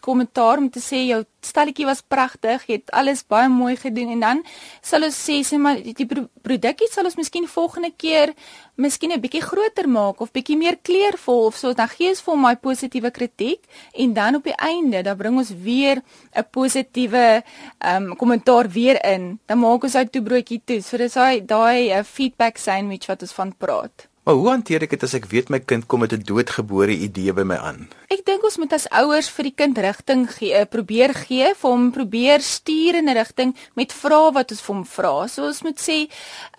kommentaar 0.00 0.58
om 0.58 0.70
te 0.70 0.80
sê 0.80 1.06
jou 1.06 1.24
stalletjie 1.42 1.86
was 1.86 2.02
pragtig, 2.06 2.62
jy 2.68 2.78
het 2.78 2.90
alles 2.94 3.24
baie 3.26 3.48
mooi 3.50 3.74
gedoen 3.76 4.12
en 4.14 4.20
dan 4.20 4.42
sal 4.80 5.02
ons 5.02 5.16
sê 5.16 5.40
sê 5.42 5.58
maar 5.58 5.80
die 5.82 6.06
produkkie 6.06 6.88
sal 6.90 7.04
ons 7.04 7.18
miskien 7.18 7.48
volgende 7.50 7.90
keer 7.90 8.34
miskien 8.76 9.12
'n 9.12 9.20
bietjie 9.20 9.42
groter 9.42 9.88
maak 9.88 10.20
of 10.20 10.32
bietjie 10.32 10.56
meer 10.56 10.78
kleurvol 10.82 11.46
of 11.46 11.56
so 11.56 11.72
dan 11.74 11.88
gee 11.88 12.08
ons 12.08 12.20
vir 12.20 12.32
hom 12.34 12.42
my 12.42 12.54
positiewe 12.56 13.10
kritiek 13.10 13.60
en 13.92 14.14
dan 14.14 14.36
op 14.36 14.44
die 14.44 14.56
einde 14.56 15.02
dan 15.02 15.16
bring 15.16 15.36
ons 15.36 15.50
weer 15.50 16.02
'n 16.36 16.44
positiewe 16.50 17.42
ehm 17.78 18.10
um, 18.10 18.16
kommentaar 18.16 18.68
weer 18.68 19.04
in. 19.04 19.40
Dan 19.46 19.58
maak 19.58 19.84
ons 19.84 19.98
hy 19.98 20.04
toebroodjie 20.04 20.62
toe. 20.64 20.80
So 20.82 20.96
dis 20.96 21.14
daai 21.18 21.44
daai 21.46 21.98
uh, 21.98 22.04
feedback 22.04 22.56
sandwich 22.58 23.06
wat 23.06 23.22
ons 23.22 23.32
van 23.32 23.54
praat. 23.56 24.11
Maar 24.22 24.34
hoe 24.34 24.48
hanteer 24.48 24.84
ek 24.86 24.92
dit 24.94 25.02
as 25.02 25.16
ek 25.18 25.24
weet 25.32 25.48
my 25.50 25.58
kind 25.58 25.82
kom 25.90 25.98
met 26.04 26.12
'n 26.14 26.22
doodgebore 26.22 26.94
idee 26.94 27.32
by 27.34 27.42
my 27.42 27.56
aan? 27.58 27.88
Ek 28.06 28.22
dink 28.24 28.44
ons 28.44 28.56
moet 28.56 28.72
as 28.72 28.86
ouers 28.90 29.28
vir 29.34 29.44
die 29.48 29.54
kind 29.56 29.78
rigting 29.78 30.28
gee, 30.30 30.52
eh, 30.54 30.66
probeer 30.68 31.14
gee, 31.14 31.54
vir 31.54 31.70
hom 31.70 31.90
probeer 31.90 32.40
stuur 32.40 32.94
in 32.94 33.08
'n 33.08 33.16
rigting 33.16 33.56
met 33.74 33.92
vrae 33.92 34.32
wat 34.32 34.50
ons 34.50 34.60
vir 34.60 34.74
hom 34.74 34.84
vra. 34.84 35.26
So 35.26 35.46
ons 35.46 35.62
moet 35.62 35.80
sê, 35.80 36.08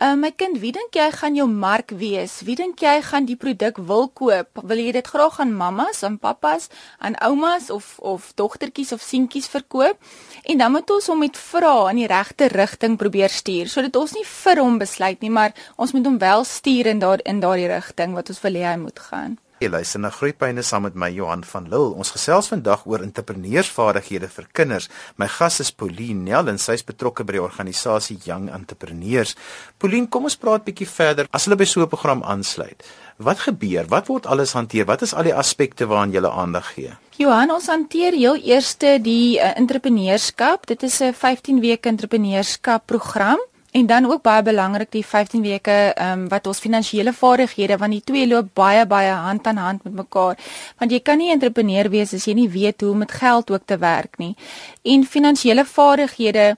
uh, 0.02 0.16
"My 0.16 0.32
kind, 0.32 0.60
wie 0.60 0.72
dink 0.72 0.92
jy 0.92 1.12
gaan 1.12 1.36
jou 1.36 1.48
mark 1.48 1.92
wees? 1.92 2.42
Wie 2.42 2.56
dink 2.56 2.80
jy 2.80 3.02
gaan 3.02 3.26
die 3.26 3.36
produk 3.36 3.78
wil 3.78 4.10
koop? 4.10 4.48
Wil 4.64 4.78
jy 4.78 4.92
dit 4.92 5.08
graag 5.08 5.40
aan 5.40 5.56
mammas, 5.56 6.04
aan 6.04 6.20
pappas, 6.20 6.68
aan 7.00 7.16
oumas 7.22 7.70
of 7.70 8.00
of 8.00 8.34
dogtertjies 8.36 8.92
of 8.92 9.02
seentjies 9.02 9.48
verkoop?" 9.48 9.98
En 10.44 10.58
dan 10.58 10.72
moet 10.72 10.90
ons 10.90 11.08
hom 11.08 11.20
met 11.20 11.38
vrae 11.38 11.90
in 11.90 11.96
die 11.96 12.08
regte 12.08 12.48
rigting 12.48 12.98
probeer 12.98 13.30
stuur, 13.30 13.68
sodat 13.68 13.96
ons 13.96 14.14
nie 14.14 14.26
vir 14.26 14.58
hom 14.58 14.78
besluit 14.78 15.22
nie, 15.22 15.30
maar 15.30 15.54
ons 15.78 15.92
moet 15.94 16.06
hom 16.06 16.18
wel 16.18 16.44
stuur 16.44 16.86
in 16.86 17.00
daar 17.00 17.20
in 17.24 17.40
daardie 17.54 17.70
rigting 17.70 18.14
wat 18.18 18.30
ons 18.34 18.42
wil 18.44 18.56
hê 18.58 18.70
hy 18.72 18.78
moet 18.82 19.00
gaan. 19.10 19.38
Jy 19.62 19.70
luister 19.72 20.02
na 20.02 20.10
Groepyne 20.12 20.64
saam 20.66 20.84
met 20.84 20.96
my 21.00 21.08
Johan 21.14 21.44
van 21.48 21.70
Lille. 21.72 21.94
Ons 21.96 22.12
gesels 22.12 22.50
vandag 22.52 22.82
oor 22.90 23.04
entrepreneursvaardighede 23.06 24.28
vir 24.28 24.48
kinders. 24.52 24.90
My 25.22 25.30
gas 25.32 25.62
is 25.64 25.72
Pauline 25.72 26.26
Nel 26.26 26.50
en 26.52 26.60
sy 26.60 26.76
is 26.76 26.84
betrokke 26.84 27.24
by 27.24 27.38
die 27.38 27.44
organisasie 27.44 28.18
Young 28.26 28.50
Entrepreneurs. 28.52 29.38
Pauline, 29.80 30.10
kom 30.12 30.28
ons 30.28 30.36
praat 30.36 30.66
bietjie 30.66 30.90
verder. 30.90 31.30
As 31.32 31.48
hulle 31.48 31.56
by 31.56 31.70
so 31.70 31.82
'n 31.82 31.88
program 31.88 32.24
aansluit, 32.24 32.84
wat 33.18 33.40
gebeur? 33.46 33.86
Wat 33.88 34.08
word 34.08 34.26
alles 34.26 34.54
hanteer? 34.54 34.86
Wat 34.86 35.02
is 35.02 35.14
al 35.14 35.24
die 35.24 35.36
aspekte 35.36 35.86
waaraan 35.86 36.12
jy 36.12 36.26
aandag 36.26 36.74
gee? 36.74 36.92
Johan, 37.18 37.52
ons 37.52 37.68
hanteer 37.68 38.12
heel 38.12 38.36
eerste 38.36 39.00
die 39.00 39.40
uh, 39.40 39.56
entrepreneurskap. 39.56 40.66
Dit 40.66 40.84
is 40.84 41.00
'n 41.00 41.14
15 41.14 41.62
weke 41.62 41.90
entrepreneurskap 41.90 42.86
program. 42.86 43.40
En 43.74 43.86
dan 43.90 44.06
ook 44.06 44.22
baie 44.22 44.44
belangrik 44.46 44.92
die 44.94 45.06
15 45.06 45.42
weke 45.42 45.72
ehm 45.94 46.12
um, 46.12 46.28
wat 46.30 46.48
ons 46.48 46.60
finansiële 46.62 47.14
vaardighede 47.14 47.78
want 47.78 47.92
die 47.92 48.04
twee 48.06 48.28
loop 48.28 48.52
baie 48.54 48.86
baie 48.86 49.12
hand 49.12 49.48
aan 49.48 49.58
hand 49.58 49.84
met 49.84 49.94
mekaar. 49.94 50.38
Want 50.78 50.92
jy 50.92 51.00
kan 51.00 51.18
nie 51.18 51.32
entrepreneur 51.34 51.90
wees 51.90 52.14
as 52.14 52.28
jy 52.30 52.36
nie 52.38 52.50
weet 52.50 52.82
hoe 52.82 52.92
om 52.92 53.02
met 53.02 53.12
geld 53.12 53.52
ook 53.52 53.66
te 53.66 53.78
werk 53.78 54.18
nie. 54.18 54.36
En 54.84 55.06
finansiële 55.06 55.66
vaardighede 55.66 56.56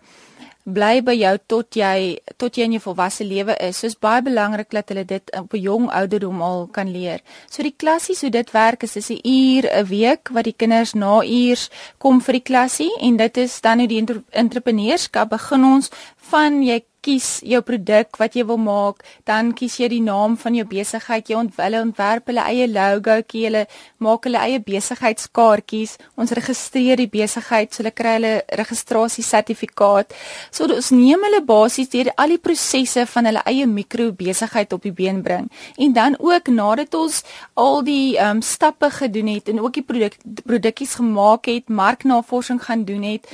bly 0.66 1.02
by 1.06 1.14
jou 1.14 1.34
tot 1.48 1.78
jy 1.78 2.18
tot 2.42 2.58
jy 2.58 2.66
in 2.66 2.76
jou 2.76 2.82
volwasse 2.88 3.24
lewe 3.24 3.54
is. 3.62 3.78
So 3.78 3.88
is 3.88 3.96
baie 4.02 4.24
belangrik 4.26 4.72
dat 4.74 4.90
hulle 4.90 5.06
dit 5.06 5.32
op 5.40 5.54
'n 5.54 5.62
jong 5.62 5.90
ouderdom 5.90 6.42
al 6.42 6.68
kan 6.68 6.92
leer. 6.92 7.22
So 7.50 7.64
die 7.64 7.76
klassies 7.78 8.22
hoe 8.22 8.30
dit 8.30 8.52
werk 8.52 8.84
is 8.84 8.94
dis 8.94 9.10
'n 9.10 9.22
uur 9.24 9.70
'n 9.72 9.86
week 9.86 10.30
wat 10.34 10.44
die 10.44 10.58
kinders 10.58 10.94
na 10.94 11.24
uurs 11.24 11.70
kom 11.98 12.22
vir 12.22 12.34
die 12.34 12.48
klassie 12.50 12.92
en 13.00 13.18
dit 13.18 13.38
is 13.38 13.62
dan 13.62 13.80
hoe 13.80 13.88
die 13.88 14.04
entrepreneurskap 14.32 15.30
begin 15.30 15.64
ons 15.64 15.90
van 16.18 16.64
jy 16.64 16.84
kies 17.06 17.28
jou 17.46 17.62
produk 17.66 18.18
wat 18.20 18.36
jy 18.38 18.46
wil 18.50 18.60
maak, 18.62 19.04
dan 19.30 19.52
kies 19.58 19.78
jy 19.80 19.90
die 19.94 20.02
naam 20.04 20.36
van 20.42 20.58
jou 20.58 20.66
besigheid, 20.70 21.30
jy 21.30 21.38
ontwille 21.40 21.82
ontwerp 21.86 22.32
hulle 22.32 22.46
eie 22.50 22.68
logoetjie, 22.72 23.46
hulle 23.48 23.64
maak 24.04 24.26
hulle 24.28 24.42
eie 24.42 24.62
besigheidskaartjies, 24.66 25.96
ons 26.20 26.34
registreer 26.38 27.00
die 27.02 27.10
besigheid, 27.12 27.74
so 27.74 27.84
hulle 27.84 27.94
kry 27.96 28.16
hulle 28.18 28.34
registrasiesertifikaat. 28.62 30.16
So 30.52 30.70
ons 30.70 30.92
neem 30.96 31.26
hulle 31.28 31.44
basies 31.46 31.92
deur 31.94 32.12
al 32.18 32.36
die 32.36 32.42
prosesse 32.42 33.06
van 33.14 33.30
hulle 33.30 33.44
eie 33.50 33.68
mikro 33.70 34.12
besigheid 34.16 34.74
op 34.74 34.86
die 34.86 34.94
been 34.96 35.22
bring. 35.26 35.50
En 35.78 35.94
dan 35.94 36.18
ook 36.20 36.50
nadat 36.54 36.96
ons 36.98 37.22
al 37.54 37.84
die 37.86 38.16
um, 38.22 38.42
stappe 38.42 38.90
gedoen 39.00 39.34
het 39.36 39.52
en 39.52 39.62
ook 39.62 39.78
die 39.80 39.86
produk 39.86 40.18
produkies 40.46 40.96
gemaak 41.00 41.50
het, 41.52 41.70
marknavorsing 41.70 42.62
gaan 42.64 42.86
doen 42.86 43.04
het, 43.04 43.30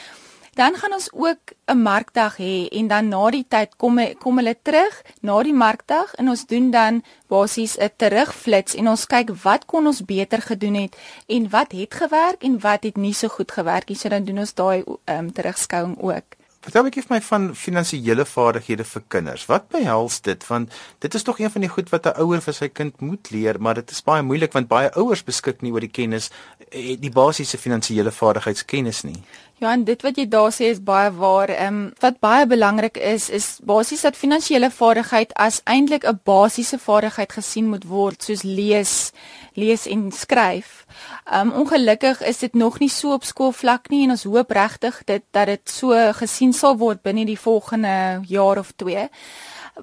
Dan 0.53 0.75
gaan 0.75 0.93
ons 0.93 1.09
ook 1.13 1.55
'n 1.65 1.81
markdag 1.81 2.37
hê 2.37 2.67
en 2.67 2.87
dan 2.87 3.07
na 3.07 3.29
die 3.29 3.45
tyd 3.47 3.75
kom 3.77 3.99
kom 4.17 4.37
hulle 4.37 4.55
terug 4.61 5.01
na 5.21 5.43
die 5.43 5.53
markdag 5.53 6.13
en 6.13 6.29
ons 6.29 6.45
doen 6.45 6.71
dan 6.71 7.03
basies 7.27 7.77
'n 7.77 7.89
terugflits 7.95 8.75
en 8.75 8.87
ons 8.87 9.05
kyk 9.05 9.29
wat 9.43 9.65
kon 9.65 9.85
ons 9.87 10.05
beter 10.05 10.41
gedoen 10.41 10.73
het 10.73 10.97
en 11.27 11.49
wat 11.49 11.71
het 11.71 11.93
gewerk 11.93 12.43
en 12.43 12.59
wat 12.59 12.83
het 12.83 12.97
nie 12.97 13.13
so 13.13 13.27
goed 13.27 13.51
gewerk 13.51 13.87
nie. 13.87 13.97
So 13.97 14.09
dan 14.09 14.23
doen 14.23 14.39
ons 14.39 14.53
daai 14.53 14.83
um, 15.05 15.31
terugskouing 15.33 15.97
ook. 16.01 16.41
Vertel 16.61 16.91
ek 16.91 16.99
vir 16.99 17.09
my 17.09 17.17
van 17.25 17.45
finansiële 17.57 18.21
vaardighede 18.29 18.83
vir 18.85 19.01
kinders. 19.09 19.47
Wat 19.49 19.63
behels 19.73 20.19
dit? 20.21 20.43
Want 20.45 20.69
dit 21.01 21.15
is 21.17 21.23
tog 21.25 21.39
een 21.41 21.49
van 21.49 21.61
die 21.65 21.69
goed 21.73 21.89
wat 21.89 22.05
'n 22.05 22.21
ouer 22.21 22.41
vir 22.41 22.53
sy 22.53 22.67
kind 22.69 23.01
moet 23.01 23.31
leer, 23.31 23.57
maar 23.59 23.75
dit 23.81 23.91
is 23.91 24.03
baie 24.03 24.21
moeilik 24.21 24.53
want 24.53 24.67
baie 24.67 24.91
ouers 24.93 25.23
beskik 25.23 25.61
nie 25.61 25.71
oor 25.71 25.79
die 25.79 25.89
kennis, 25.89 26.29
eh, 26.69 27.01
die 27.01 27.09
basiese 27.09 27.57
finansiële 27.57 28.11
vaardigheidskennis 28.11 29.01
nie. 29.03 29.23
Ja, 29.61 29.71
en 29.77 29.83
dit 29.85 30.01
wat 30.01 30.17
jy 30.17 30.23
daar 30.25 30.49
sê 30.49 30.71
is 30.73 30.79
baie 30.81 31.11
waar. 31.13 31.51
Ehm 31.53 31.75
um, 31.75 31.81
wat 32.01 32.15
baie 32.19 32.47
belangrik 32.49 32.95
is 32.97 33.27
is 33.29 33.59
basies 33.61 34.01
dat 34.01 34.17
finansiële 34.17 34.71
vaardigheid 34.73 35.33
as 35.33 35.59
eintlik 35.69 36.07
'n 36.09 36.19
basiese 36.23 36.79
vaardigheid 36.79 37.31
gesien 37.31 37.67
moet 37.69 37.85
word, 37.85 38.23
soos 38.23 38.41
lees, 38.41 39.11
lees 39.53 39.85
en 39.85 40.11
skryf. 40.11 40.85
Ehm 41.25 41.47
um, 41.47 41.53
ongelukkig 41.61 42.21
is 42.21 42.39
dit 42.39 42.53
nog 42.53 42.79
nie 42.79 42.89
so 42.89 43.13
op 43.13 43.23
skoolvlak 43.23 43.89
nie 43.89 44.03
en 44.03 44.09
ons 44.09 44.23
hoop 44.23 44.51
regtig 44.51 45.03
dit 45.05 45.23
dat 45.31 45.45
dit 45.45 45.69
so 45.69 45.93
gesien 46.13 46.53
sal 46.53 46.77
word 46.77 47.01
binne 47.01 47.25
die 47.25 47.39
volgende 47.39 48.21
jaar 48.27 48.57
of 48.57 48.71
2 48.75 49.09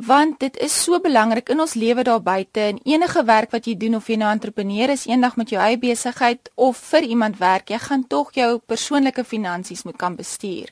want 0.07 0.39
dit 0.41 0.57
is 0.63 0.75
so 0.85 1.01
belangrik 1.01 1.49
in 1.49 1.61
ons 1.61 1.75
lewe 1.75 2.03
daar 2.07 2.23
buite 2.23 2.61
en 2.61 2.79
enige 2.85 3.25
werk 3.25 3.51
wat 3.51 3.67
jy 3.67 3.75
doen 3.77 3.99
of 3.99 4.07
jy 4.07 4.17
nou 4.17 4.29
'n 4.29 4.39
entrepreneur 4.39 4.91
is 4.91 5.07
eendag 5.07 5.37
met 5.37 5.51
jou 5.51 5.61
eie 5.61 5.79
besigheid 5.79 6.51
of 6.55 6.77
vir 6.77 7.03
iemand 7.03 7.39
werk, 7.39 7.71
jy 7.71 7.79
gaan 7.79 8.07
tog 8.07 8.33
jou 8.33 8.59
persoonlike 8.59 9.25
finansies 9.25 9.83
moet 9.83 9.97
kan 9.97 10.17
bestuur. 10.17 10.71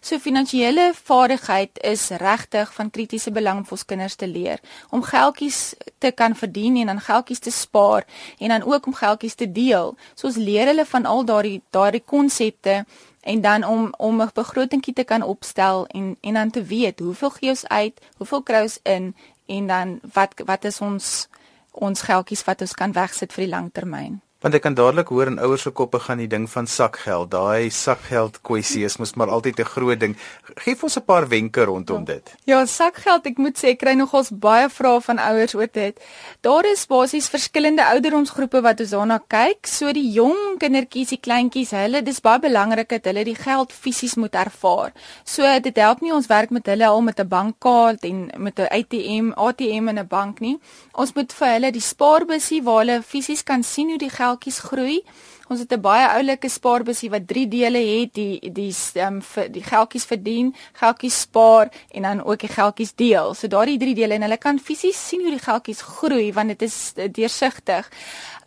So 0.00 0.18
finansiële 0.18 0.92
vaardigheid 0.94 1.78
is 1.82 2.08
regtig 2.08 2.70
van 2.74 2.90
kritiese 2.90 3.32
belang 3.34 3.64
vir 3.66 3.74
ons 3.74 3.84
kinders 3.84 4.14
te 4.14 4.28
leer 4.30 4.60
om 4.94 5.02
geldjies 5.02 5.74
te 5.98 6.12
kan 6.14 6.36
verdien 6.38 6.76
en 6.76 6.86
dan 6.86 7.00
geldjies 7.00 7.38
te 7.38 7.50
spaar 7.50 8.06
en 8.38 8.48
dan 8.48 8.62
ook 8.62 8.86
om 8.86 8.94
geldjies 8.94 9.34
te 9.34 9.52
deel. 9.52 9.96
So 10.14 10.26
ons 10.26 10.36
leer 10.36 10.66
hulle 10.66 10.86
van 10.86 11.06
al 11.06 11.24
daardie 11.24 11.62
daardie 11.70 12.04
konsepte 12.06 12.84
en 13.28 13.40
dan 13.40 13.64
om 13.64 13.94
om 13.96 14.22
'n 14.22 14.30
begrotingkie 14.34 14.94
te 14.94 15.04
kan 15.04 15.22
opstel 15.22 15.86
en 15.86 16.16
en 16.20 16.34
dan 16.34 16.50
te 16.50 16.62
weet 16.62 16.98
hoeveel 16.98 17.30
gee 17.30 17.48
ons 17.48 17.68
uit, 17.68 18.00
hoeveel 18.16 18.42
kry 18.42 18.62
ons 18.62 18.80
in 18.82 19.16
en 19.46 19.66
dan 19.66 20.00
wat 20.12 20.32
wat 20.44 20.64
is 20.64 20.80
ons 20.80 21.28
ons 21.72 22.02
geldjies 22.02 22.44
wat 22.44 22.60
ons 22.60 22.74
kan 22.74 22.92
wegsit 22.92 23.32
vir 23.32 23.44
die 23.44 23.54
langtermyn. 23.54 24.20
Want 24.38 24.54
ek 24.54 24.62
kan 24.62 24.74
dadelik 24.78 25.08
hoor 25.10 25.26
in 25.26 25.40
ouers 25.42 25.64
se 25.66 25.70
koppe 25.74 25.98
gaan 25.98 26.20
die 26.22 26.28
ding 26.30 26.44
van 26.46 26.68
sakgeld. 26.70 27.32
Daai 27.32 27.72
sakgeld 27.74 28.36
kwessie 28.46 28.84
is 28.86 28.94
mos 29.02 29.16
maar 29.18 29.32
altyd 29.34 29.58
'n 29.58 29.66
groot 29.66 29.98
ding. 29.98 30.14
Geef 30.62 30.82
ons 30.84 30.96
'n 30.96 31.02
paar 31.02 31.26
wenke 31.28 31.64
rondom 31.64 32.04
ja. 32.06 32.14
dit. 32.14 32.34
Ja, 32.44 32.66
sakgeld, 32.66 33.26
ek 33.26 33.38
moet 33.38 33.58
sê 33.58 33.74
ek 33.74 33.78
kry 33.78 33.94
nogals 33.98 34.30
baie 34.30 34.68
vrae 34.68 35.00
van 35.00 35.18
ouers 35.18 35.54
oor 35.54 35.66
dit. 35.72 35.98
Daar 36.40 36.64
is 36.64 36.86
basies 36.86 37.28
verskillende 37.28 37.82
ouderdomsgroepe 37.82 38.60
wat 38.62 38.80
ons 38.80 38.90
daarna 38.90 39.18
kyk. 39.26 39.66
So 39.66 39.92
die 39.92 40.12
jong 40.12 40.58
kindertjies, 40.58 41.08
die 41.08 41.20
kleintjies, 41.20 41.70
hulle 41.70 42.02
dis 42.02 42.20
baie 42.20 42.38
belangrik 42.38 42.88
dat 42.88 43.04
hulle 43.04 43.24
die 43.24 43.34
geld 43.34 43.72
fisies 43.72 44.14
moet 44.14 44.34
ervaar. 44.34 44.92
So 45.24 45.42
dit 45.60 45.76
help 45.76 46.00
nie 46.00 46.12
ons 46.12 46.26
werk 46.28 46.50
met 46.50 46.66
hulle 46.66 46.86
al 46.86 47.02
met 47.02 47.18
'n 47.18 47.28
bankkaart 47.28 48.04
en 48.04 48.30
met 48.36 48.58
'n 48.60 48.70
ATM, 48.70 49.32
ATM 49.34 49.88
in 49.88 49.98
'n 49.98 50.06
bank 50.06 50.40
nie. 50.40 50.60
Ons 50.92 51.14
moet 51.14 51.32
vir 51.32 51.48
hulle 51.48 51.72
die 51.72 51.80
spaarbusie 51.80 52.62
waar 52.62 52.78
hulle 52.78 53.02
fisies 53.02 53.42
kan 53.42 53.62
sien 53.62 53.88
hoe 53.88 53.98
die 53.98 54.10
geld 54.10 54.27
geldjies 54.28 54.60
groei. 54.70 55.02
Ons 55.48 55.60
het 55.60 55.72
'n 55.72 55.80
baie 55.80 56.06
oulike 56.08 56.48
spaarbusie 56.48 57.10
wat 57.10 57.26
3 57.26 57.48
dele 57.48 57.78
het, 57.78 58.14
die 58.14 58.52
die 58.52 58.74
um, 58.94 59.22
die 59.50 59.62
geldjies 59.62 60.04
verdien, 60.04 60.54
geldjies 60.72 61.20
spaar 61.20 61.68
en 61.90 62.02
dan 62.02 62.24
ook 62.24 62.40
die 62.40 62.48
geldjies 62.48 62.94
deel. 62.94 63.34
So 63.34 63.48
daardie 63.48 63.78
3 63.78 63.94
dele 63.94 64.14
en 64.14 64.22
hulle 64.22 64.36
kan 64.36 64.58
fisies 64.58 65.08
sien 65.08 65.20
hoe 65.20 65.30
die 65.30 65.46
geldjies 65.46 65.80
groei 65.80 66.32
want 66.32 66.48
dit 66.48 66.62
is 66.62 66.92
deursigtig. 67.12 67.88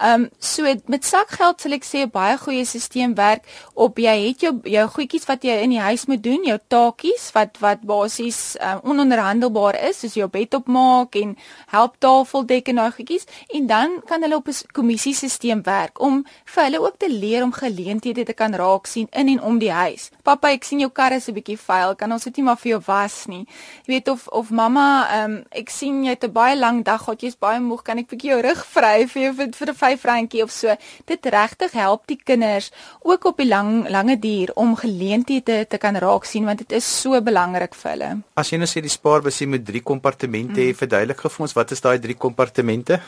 Ehm 0.02 0.22
um, 0.22 0.30
so 0.40 0.64
met 0.86 1.06
sakgeld 1.06 1.62
sal 1.62 1.76
ek 1.78 1.84
sê 1.86 2.00
'n 2.02 2.10
baie 2.10 2.38
goeie 2.38 2.66
stelsel 2.66 3.14
werk 3.16 3.44
op 3.74 3.98
jy 3.98 4.16
het 4.28 4.42
jou 4.42 4.54
jou 4.64 4.88
goedjies 4.88 5.26
wat 5.26 5.44
jy 5.44 5.62
in 5.62 5.70
die 5.70 5.80
huis 5.80 6.06
moet 6.06 6.24
doen, 6.24 6.42
jou 6.44 6.58
taakies 6.68 7.32
wat 7.34 7.58
wat 7.60 7.82
basies 7.82 8.58
um, 8.62 8.80
ononderhandelbaar 8.84 9.78
is, 9.90 10.00
soos 10.00 10.14
jou 10.14 10.28
bed 10.28 10.54
opmaak 10.54 11.16
en 11.16 11.38
help 11.68 12.00
tafel 12.00 12.46
dek 12.46 12.68
en 12.68 12.76
daai 12.76 12.92
goedjies 12.92 13.26
en 13.54 13.68
dan 13.68 14.02
kan 14.06 14.22
hulle 14.22 14.36
op 14.36 14.48
'n 14.48 14.74
kommissiesisteem 14.74 15.62
werk 15.64 16.02
om 16.02 16.26
vir 16.46 16.64
hulle 16.64 16.82
ook 16.82 16.91
te 16.98 17.10
leer 17.10 17.44
om 17.44 17.54
geleenthede 17.54 18.24
te 18.26 18.34
kan 18.34 18.54
raak 18.54 18.88
sien 18.88 19.08
in 19.12 19.28
en 19.28 19.42
om 19.42 19.60
die 19.60 19.72
huis. 19.72 20.10
Pappa, 20.24 20.52
ek 20.52 20.64
sien 20.64 20.80
jou 20.80 20.90
kar 20.90 21.12
is 21.12 21.28
'n 21.28 21.34
bietjie 21.34 21.58
vuil, 21.58 21.96
kan 21.96 22.12
ons 22.12 22.24
dit 22.24 22.38
nie 22.38 22.44
maar 22.44 22.58
vir 22.58 22.72
jou 22.72 22.82
was 22.86 23.26
nie. 23.28 23.46
Jy 23.86 23.94
weet 23.94 24.08
of 24.08 24.28
of 24.28 24.50
mamma, 24.50 25.08
ehm 25.12 25.32
um, 25.32 25.44
ek 25.52 25.70
sien 25.70 26.04
jy 26.04 26.10
het 26.10 26.24
'n 26.24 26.32
baie 26.32 26.56
lang 26.56 26.84
dag 26.84 27.02
gehad, 27.02 27.22
jy's 27.22 27.36
baie 27.36 27.60
moeg, 27.60 27.84
kan 27.84 27.98
ek 27.98 28.08
bietjie 28.08 28.32
jou 28.32 28.42
rug 28.42 28.66
vryf 28.66 29.12
vir 29.12 29.34
vir, 29.34 29.50
vir 29.52 29.70
'n 29.70 29.76
vyfrandjie 29.76 30.44
of 30.44 30.52
so. 30.52 30.76
Dit 31.06 31.26
regtig 31.26 31.72
help 31.72 32.08
die 32.08 32.20
kinders 32.24 32.72
ook 33.02 33.26
op 33.26 33.38
die 33.38 33.48
lang 33.48 33.90
lange 33.90 34.20
duur 34.20 34.52
om 34.56 34.76
geleenthede 34.76 35.68
te 35.68 35.78
kan 35.78 35.96
raak 35.96 36.26
sien 36.26 36.46
want 36.46 36.58
dit 36.58 36.72
is 36.72 37.02
so 37.02 37.22
belangrik 37.22 37.76
vir 37.76 37.92
hulle. 37.92 38.12
As 38.36 38.50
jy 38.50 38.58
nou 38.58 38.68
sê 38.68 38.82
die 38.82 38.90
spaarbusie 38.90 39.48
met 39.48 39.66
drie 39.66 39.82
kompartemente, 39.82 40.62
mm. 40.62 40.74
verduidelik 40.76 41.22
vir 41.22 41.32
ons 41.40 41.54
wat 41.54 41.72
is 41.72 41.82
daai 41.82 42.00
drie 42.00 42.16
kompartemente? 42.16 43.00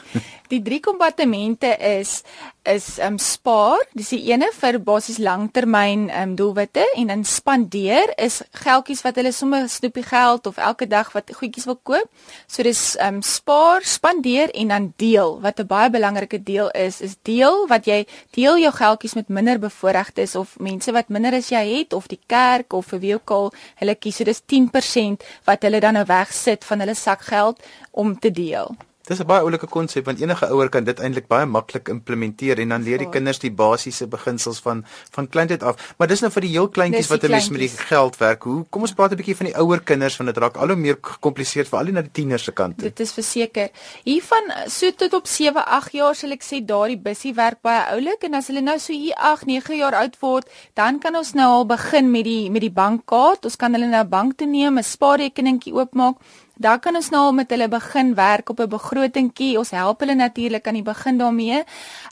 die 0.53 0.61
drie 0.61 0.79
kompartemente 0.79 1.77
is 1.79 2.23
is 2.65 2.99
um 2.99 3.17
spaar, 3.19 3.72
dis 3.97 4.09
die 4.13 4.31
ene 4.31 4.47
vir 4.55 4.77
basies 4.83 5.19
langtermyn 5.21 6.09
um 6.21 6.35
doelwitte 6.39 6.83
en 6.99 7.11
dan 7.11 7.23
spandeer 7.27 8.13
is 8.21 8.41
geldjies 8.63 9.03
wat 9.05 9.19
hulle 9.19 9.31
sommer 9.35 9.69
snoepie 9.69 10.05
geld 10.07 10.47
of 10.47 10.57
elke 10.57 10.87
dag 10.89 11.11
wat 11.15 11.31
goedjies 11.33 11.67
wil 11.69 11.79
koop. 11.83 12.09
So 12.47 12.63
dis 12.63 12.95
um 13.03 13.21
spaar, 13.21 13.83
spandeer 13.87 14.53
en 14.53 14.73
dan 14.73 14.93
deel 14.97 15.39
wat 15.41 15.59
'n 15.59 15.67
baie 15.67 15.89
belangrike 15.89 16.43
deel 16.43 16.69
is, 16.71 17.01
is 17.01 17.15
deel 17.23 17.67
wat 17.67 17.85
jy 17.85 18.05
deel 18.31 18.57
jou 18.57 18.71
geldjies 18.71 19.15
met 19.15 19.29
minder 19.29 19.59
bevoorregtes 19.59 20.35
of 20.35 20.59
mense 20.59 20.91
wat 20.91 21.09
minder 21.09 21.33
as 21.33 21.49
jy 21.49 21.65
het 21.79 21.93
of 21.93 22.07
die 22.07 22.21
kerk 22.27 22.73
of 22.73 22.85
vir 22.85 22.99
wie 22.99 23.13
ook 23.15 23.31
al 23.31 23.53
hulle 23.75 23.95
kies. 23.95 24.15
So 24.15 24.23
dis 24.23 24.41
10% 24.45 25.23
wat 25.45 25.61
hulle 25.63 25.79
dan 25.79 25.93
nou 25.93 26.05
wegsit 26.05 26.63
van 26.65 26.79
hulle 26.79 26.95
sakgeld 26.95 27.63
om 27.91 28.19
te 28.19 28.31
deel. 28.31 28.75
Dis 29.03 29.19
'n 29.19 29.27
baie 29.27 29.43
oulike 29.43 29.67
konsep 29.67 30.05
want 30.05 30.21
enige 30.21 30.47
ouer 30.47 30.69
kan 30.69 30.83
dit 30.87 30.99
eintlik 30.99 31.25
baie 31.27 31.45
maklik 31.45 31.89
implementeer 31.91 32.59
en 32.59 32.69
dan 32.69 32.83
leer 32.83 32.97
die 32.97 33.09
kinders 33.09 33.39
die 33.39 33.51
basiese 33.51 34.07
beginsels 34.07 34.59
van 34.63 34.85
van 35.11 35.27
kleintyd 35.27 35.63
af. 35.63 35.95
Maar 35.97 36.07
dis 36.07 36.21
nou 36.23 36.31
vir 36.31 36.41
die 36.41 36.51
heel 36.51 36.69
kleintjies 36.69 37.09
wat 37.11 37.23
'n 37.23 37.31
mens 37.31 37.49
met 37.49 37.59
die 37.59 37.69
geld 37.69 38.17
werk. 38.17 38.43
Hoe 38.43 38.63
kom 38.69 38.81
ons 38.81 38.93
praat 38.93 39.11
'n 39.11 39.15
bietjie 39.15 39.35
van 39.35 39.45
die 39.45 39.55
ouer 39.55 39.81
kinders 39.83 40.17
want 40.17 40.33
dit 40.33 40.37
raak 40.37 40.55
al 40.55 40.67
hoe 40.67 40.75
meer 40.75 40.97
gekompliseer 41.01 41.65
vir 41.65 41.79
al 41.79 41.85
die 41.85 41.93
na 41.93 42.01
die 42.01 42.11
tieners 42.11 42.43
se 42.43 42.51
kant. 42.51 42.79
Dit 42.79 42.99
is 42.99 43.11
verseker. 43.11 43.69
Hiervan 44.03 44.53
so 44.67 44.91
tot 44.91 45.13
op 45.13 45.27
7, 45.27 45.65
8 45.65 45.91
jaar 45.91 46.15
sal 46.15 46.31
ek 46.31 46.43
sê 46.43 46.65
daardie 46.65 46.97
bussie 46.97 47.33
werk 47.33 47.61
baie 47.61 47.83
oulik 47.91 48.23
en 48.23 48.33
as 48.35 48.47
hulle 48.47 48.61
nou 48.61 48.79
so 48.79 48.93
hier 48.93 49.15
8, 49.15 49.45
9 49.45 49.75
jaar 49.77 49.95
oud 49.95 50.15
word, 50.19 50.49
dan 50.75 50.99
kan 50.99 51.15
ons 51.15 51.33
nou 51.33 51.49
al 51.51 51.65
begin 51.65 52.11
met 52.11 52.23
die 52.23 52.49
met 52.49 52.61
die 52.61 52.71
bankkaart. 52.71 53.43
Ons 53.43 53.55
kan 53.55 53.73
hulle 53.73 53.87
na 53.87 54.03
'n 54.03 54.09
bank 54.09 54.37
toe 54.37 54.47
neem, 54.47 54.77
'n 54.77 54.83
spaarrekeningkie 54.83 55.73
oopmaak 55.73 56.15
Dan 56.55 56.79
kan 56.79 56.95
ons 56.95 57.09
nou 57.09 57.33
met 57.33 57.49
hulle 57.49 57.67
begin 57.67 58.13
werk 58.15 58.49
op 58.49 58.59
'n 58.59 58.69
begrotingkie. 58.69 59.57
Ons 59.57 59.71
help 59.71 59.99
hulle 59.99 60.15
natuurlik 60.15 60.67
aan 60.67 60.73
die 60.73 60.83
begin 60.83 61.17
daarmee. 61.17 61.63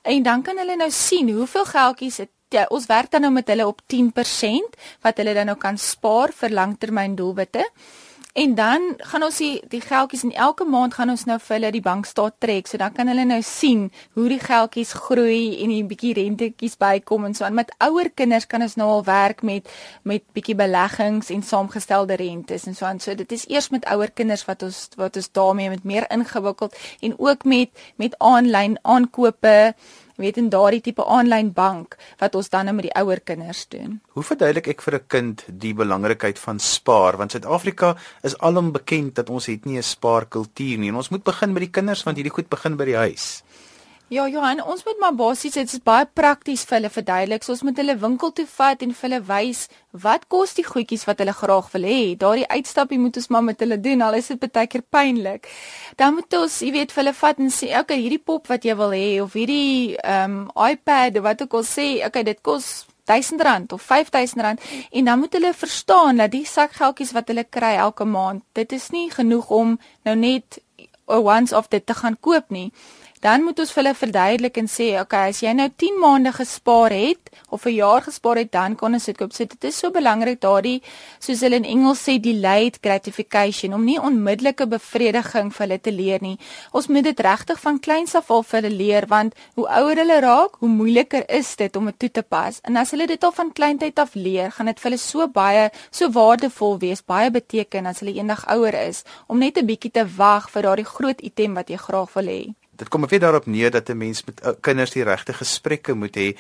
En 0.02 0.24
dan 0.24 0.42
kan 0.42 0.58
hulle 0.58 0.76
nou 0.76 0.92
sien 0.92 1.30
hoeveel 1.30 1.66
geldjies 1.66 2.18
het 2.18 2.30
ja, 2.50 2.66
ons 2.70 2.86
werk 2.86 3.12
dan 3.12 3.22
nou 3.22 3.32
met 3.34 3.48
hulle 3.48 3.68
op 3.68 3.82
10% 3.94 4.76
wat 5.02 5.18
hulle 5.18 5.34
dan 5.34 5.46
nou 5.46 5.58
kan 5.58 5.78
spaar 5.78 6.34
vir 6.36 6.50
langtermyndoelwitte. 6.50 7.70
En 8.34 8.56
dan 8.56 8.94
gaan 8.98 9.24
ons 9.24 9.38
die, 9.38 9.60
die 9.68 9.82
geldjies 9.84 10.24
in 10.24 10.32
elke 10.32 10.64
maand 10.64 10.94
gaan 10.96 11.10
ons 11.12 11.26
nou 11.28 11.36
vir 11.44 11.56
hulle 11.58 11.72
die 11.76 11.84
bankstaat 11.84 12.38
trek. 12.40 12.70
So 12.70 12.80
dan 12.80 12.94
kan 12.96 13.12
hulle 13.12 13.26
nou 13.28 13.42
sien 13.44 13.90
hoe 14.16 14.30
die 14.32 14.40
geldjies 14.40 14.94
groei 14.96 15.60
en 15.64 15.72
'n 15.76 15.88
bietjie 15.88 16.14
rentetjies 16.16 16.78
bykom 16.80 17.26
en 17.26 17.34
so 17.36 17.44
aan. 17.44 17.60
Met 17.60 17.76
ouer 17.78 18.10
kinders 18.10 18.48
kan 18.48 18.62
ons 18.62 18.76
nou 18.76 18.88
al 18.88 19.04
werk 19.04 19.42
met 19.42 19.68
met 20.04 20.24
bietjie 20.34 20.56
beleggings 20.56 21.30
en 21.30 21.44
saamgestelde 21.44 22.16
rentes 22.16 22.66
en 22.66 22.76
so 22.76 22.86
aan. 22.86 23.00
So 23.00 23.16
dit 23.16 23.32
is 23.32 23.48
eers 23.48 23.70
met 23.70 23.86
ouer 23.86 24.12
kinders 24.12 24.46
wat 24.46 24.64
ons 24.64 24.88
wat 24.96 25.16
ons 25.16 25.32
daarmee 25.32 25.70
met 25.70 25.84
meer 25.84 26.06
ingewikkeld 26.10 26.76
en 27.02 27.20
ook 27.20 27.44
met 27.44 27.70
met 27.96 28.16
aanlyn 28.18 28.80
aankope 28.82 29.76
weet 30.22 30.38
in 30.38 30.50
daardie 30.50 30.82
tipe 30.82 31.06
aanlyn 31.06 31.52
bank 31.54 31.98
wat 32.20 32.36
ons 32.36 32.50
dan 32.50 32.66
nou 32.66 32.76
met 32.76 32.88
die 32.90 32.96
ouer 33.02 33.20
kinders 33.20 33.66
doen. 33.70 34.00
Hoe 34.16 34.24
verduidelik 34.24 34.68
ek 34.68 34.82
vir 34.82 34.96
'n 34.96 35.08
kind 35.08 35.46
die 35.48 35.74
belangrikheid 35.74 36.40
van 36.40 36.60
spaar 36.60 37.18
want 37.18 37.32
Suid-Afrika 37.32 37.96
is 38.24 38.38
alom 38.38 38.72
bekend 38.72 39.16
dat 39.16 39.30
ons 39.30 39.46
het 39.46 39.66
nie 39.66 39.78
'n 39.78 39.84
spaarkultuur 39.84 40.78
nie 40.78 40.90
en 40.90 40.96
ons 40.96 41.10
moet 41.10 41.24
begin 41.24 41.54
met 41.54 41.62
die 41.62 41.72
kinders 41.72 42.04
want 42.04 42.18
hierdie 42.18 42.34
goed 42.34 42.50
begin 42.50 42.78
by 42.78 42.86
die 42.86 42.98
huis. 42.98 43.44
Ja, 44.12 44.26
Johan, 44.28 44.60
ons 44.68 44.82
moet 44.84 44.98
maar 45.00 45.14
basies 45.16 45.54
dit 45.56 45.70
is 45.72 45.80
baie 45.88 46.04
prakties 46.20 46.66
vir 46.68 46.76
hulle 46.82 46.90
verduidelik. 46.92 47.46
So 47.46 47.54
ons 47.54 47.62
moet 47.64 47.78
hulle 47.80 47.94
winkel 47.96 48.34
toe 48.36 48.44
vat 48.58 48.82
en 48.84 48.92
vir 48.98 49.06
hulle 49.08 49.20
wys 49.30 49.62
wat 50.04 50.26
kos 50.34 50.52
die 50.58 50.66
goedjies 50.68 51.06
wat 51.08 51.24
hulle 51.24 51.32
graag 51.38 51.70
wil 51.72 51.88
hê. 51.88 52.00
Daardie 52.20 52.50
uitstappie 52.52 53.00
moet 53.00 53.22
ons 53.22 53.30
maar 53.32 53.46
met 53.48 53.64
hulle 53.64 53.78
doen 53.80 54.04
al 54.04 54.20
is 54.20 54.28
dit 54.34 54.44
baie 54.44 54.68
keer 54.68 54.84
pynlik. 54.84 55.48
Dan 55.96 56.18
moet 56.18 56.38
ons, 56.42 56.60
jy 56.60 56.74
weet, 56.76 56.92
vir 56.92 57.06
hulle 57.06 57.16
vat 57.22 57.40
en 57.40 57.56
sê, 57.56 57.72
"Oké, 57.72 57.80
okay, 57.86 58.00
hierdie 58.04 58.20
pop 58.20 58.52
wat 58.52 58.68
jy 58.68 58.76
wil 58.84 58.92
hê 58.92 59.08
of 59.24 59.32
hierdie 59.40 59.96
ehm 59.96 60.40
um, 60.44 60.52
iPad 60.68 61.24
wat 61.24 61.48
ook 61.48 61.54
al 61.54 61.64
sê, 61.64 61.90
okay, 62.06 62.24
dit 62.28 62.42
kos 62.42 62.86
R1000 63.08 63.72
of 63.72 63.88
R5000 63.88 64.60
en 64.92 65.06
dan 65.06 65.20
moet 65.20 65.34
hulle 65.34 65.54
verstaan 65.54 66.18
dat 66.18 66.32
die 66.32 66.46
sakgeldjies 66.46 67.16
wat 67.16 67.28
hulle 67.32 67.48
kry 67.48 67.78
elke 67.80 68.04
maand, 68.04 68.44
dit 68.54 68.72
is 68.72 68.90
nie 68.92 69.10
genoeg 69.10 69.50
om 69.50 69.80
nou 70.04 70.16
net 70.16 70.60
'n 71.08 71.24
once 71.24 71.56
off 71.56 71.70
dit 71.70 71.86
te 71.86 71.94
gaan 71.94 72.18
koop 72.20 72.50
nie 72.50 72.72
dan 73.22 73.44
moet 73.46 73.60
ons 73.62 73.72
vir 73.72 73.84
hulle 73.84 73.94
verduidelik 73.94 74.56
en 74.58 74.68
sê, 74.68 74.88
okay, 74.98 75.30
as 75.30 75.42
jy 75.44 75.52
nou 75.54 75.68
10 75.70 75.98
maande 76.02 76.32
gespaar 76.34 76.94
het 76.96 77.30
of 77.54 77.66
'n 77.66 77.76
jaar 77.76 78.02
gespaar 78.02 78.38
het, 78.38 78.52
dan 78.52 78.76
kan 78.76 78.94
ons 78.94 79.06
dit 79.06 79.18
koop. 79.18 79.34
So 79.34 79.46
dit 79.46 79.64
is 79.64 79.78
so 79.78 79.92
belangrik 79.92 80.42
daardie 80.42 80.82
soos 81.20 81.42
hulle 81.42 81.56
in 81.56 81.66
Engels 81.66 82.02
sê 82.08 82.20
delayed 82.20 82.80
gratification 82.82 83.74
om 83.74 83.84
nie 83.86 84.00
onmiddellike 84.00 84.68
bevrediging 84.68 85.52
vir 85.54 85.68
hulle 85.68 85.80
te 85.82 85.92
leer 85.92 86.20
nie. 86.22 86.38
Ons 86.72 86.88
moet 86.88 87.04
dit 87.04 87.20
regtig 87.20 87.60
van 87.60 87.80
kleins 87.80 88.16
af 88.16 88.32
al 88.32 88.44
vir 88.44 88.62
hulle 88.62 88.76
leer 88.76 89.06
want 89.08 89.36
hoe 89.56 89.68
ouer 89.68 89.96
hulle 89.96 90.20
raak, 90.20 90.56
hoe 90.60 90.70
moeiliker 90.70 91.24
is 91.30 91.56
dit 91.56 91.76
om 91.76 91.86
dit 91.86 92.00
toe 92.00 92.12
te 92.12 92.24
pas. 92.24 92.60
En 92.64 92.76
as 92.76 92.92
hulle 92.92 93.08
dit 93.08 93.24
al 93.24 93.32
van 93.32 93.52
kleintyd 93.52 94.00
af 94.00 94.16
leer, 94.16 94.52
gaan 94.52 94.66
dit 94.66 94.80
vir 94.80 94.92
hulle 94.92 94.98
so 94.98 95.28
baie 95.28 95.70
so 95.92 96.10
waardevol 96.10 96.80
wees, 96.80 97.02
baie 97.02 97.30
beteken 97.32 97.86
as 97.86 98.00
hulle 98.00 98.16
eendag 98.18 98.48
ouer 98.48 98.74
is 98.74 99.04
om 99.28 99.38
net 99.38 99.58
'n 99.58 99.66
bietjie 99.66 99.92
te 99.92 100.06
wag 100.18 100.50
vir 100.50 100.62
daardie 100.64 100.86
groot 100.86 101.22
item 101.22 101.54
wat 101.54 101.70
jy 101.70 101.78
graag 101.78 102.14
wil 102.14 102.26
hê 102.26 102.61
dit 102.82 102.90
kom 102.90 103.06
weer 103.06 103.22
daarop 103.22 103.46
neer 103.46 103.72
dat 103.72 103.90
'n 103.90 103.98
mens 103.98 104.24
met 104.26 104.42
uh, 104.42 104.52
kinders 104.60 104.92
die 104.92 105.04
regte 105.04 105.34
gesprekke 105.34 105.94
moet 105.94 106.16
hê. 106.18 106.38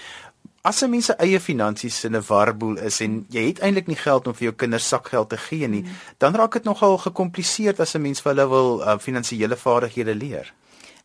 As 0.61 0.81
'n 0.81 0.89
mens 0.89 1.05
se 1.05 1.13
eie 1.13 1.39
finansies 1.39 2.03
in 2.03 2.15
'n 2.15 2.23
warboel 2.27 2.77
is 2.77 2.99
en 3.01 3.25
jy 3.29 3.45
het 3.47 3.59
eintlik 3.59 3.87
nie 3.87 4.01
geld 4.07 4.27
om 4.27 4.33
vir 4.33 4.43
jou 4.43 4.55
kinders 4.55 4.87
sakgeld 4.87 5.29
te 5.29 5.37
gee 5.37 5.67
nie, 5.67 5.81
mm. 5.81 5.89
dan 6.17 6.35
raak 6.35 6.53
dit 6.53 6.63
nogal 6.63 6.97
gekompliseerd 6.97 7.79
as 7.79 7.93
'n 7.95 8.01
mens 8.01 8.21
vir 8.21 8.33
hulle 8.33 8.49
wil 8.49 8.81
uh, 8.81 8.97
finansiële 8.97 9.55
vaardighede 9.55 10.15
leer. 10.15 10.53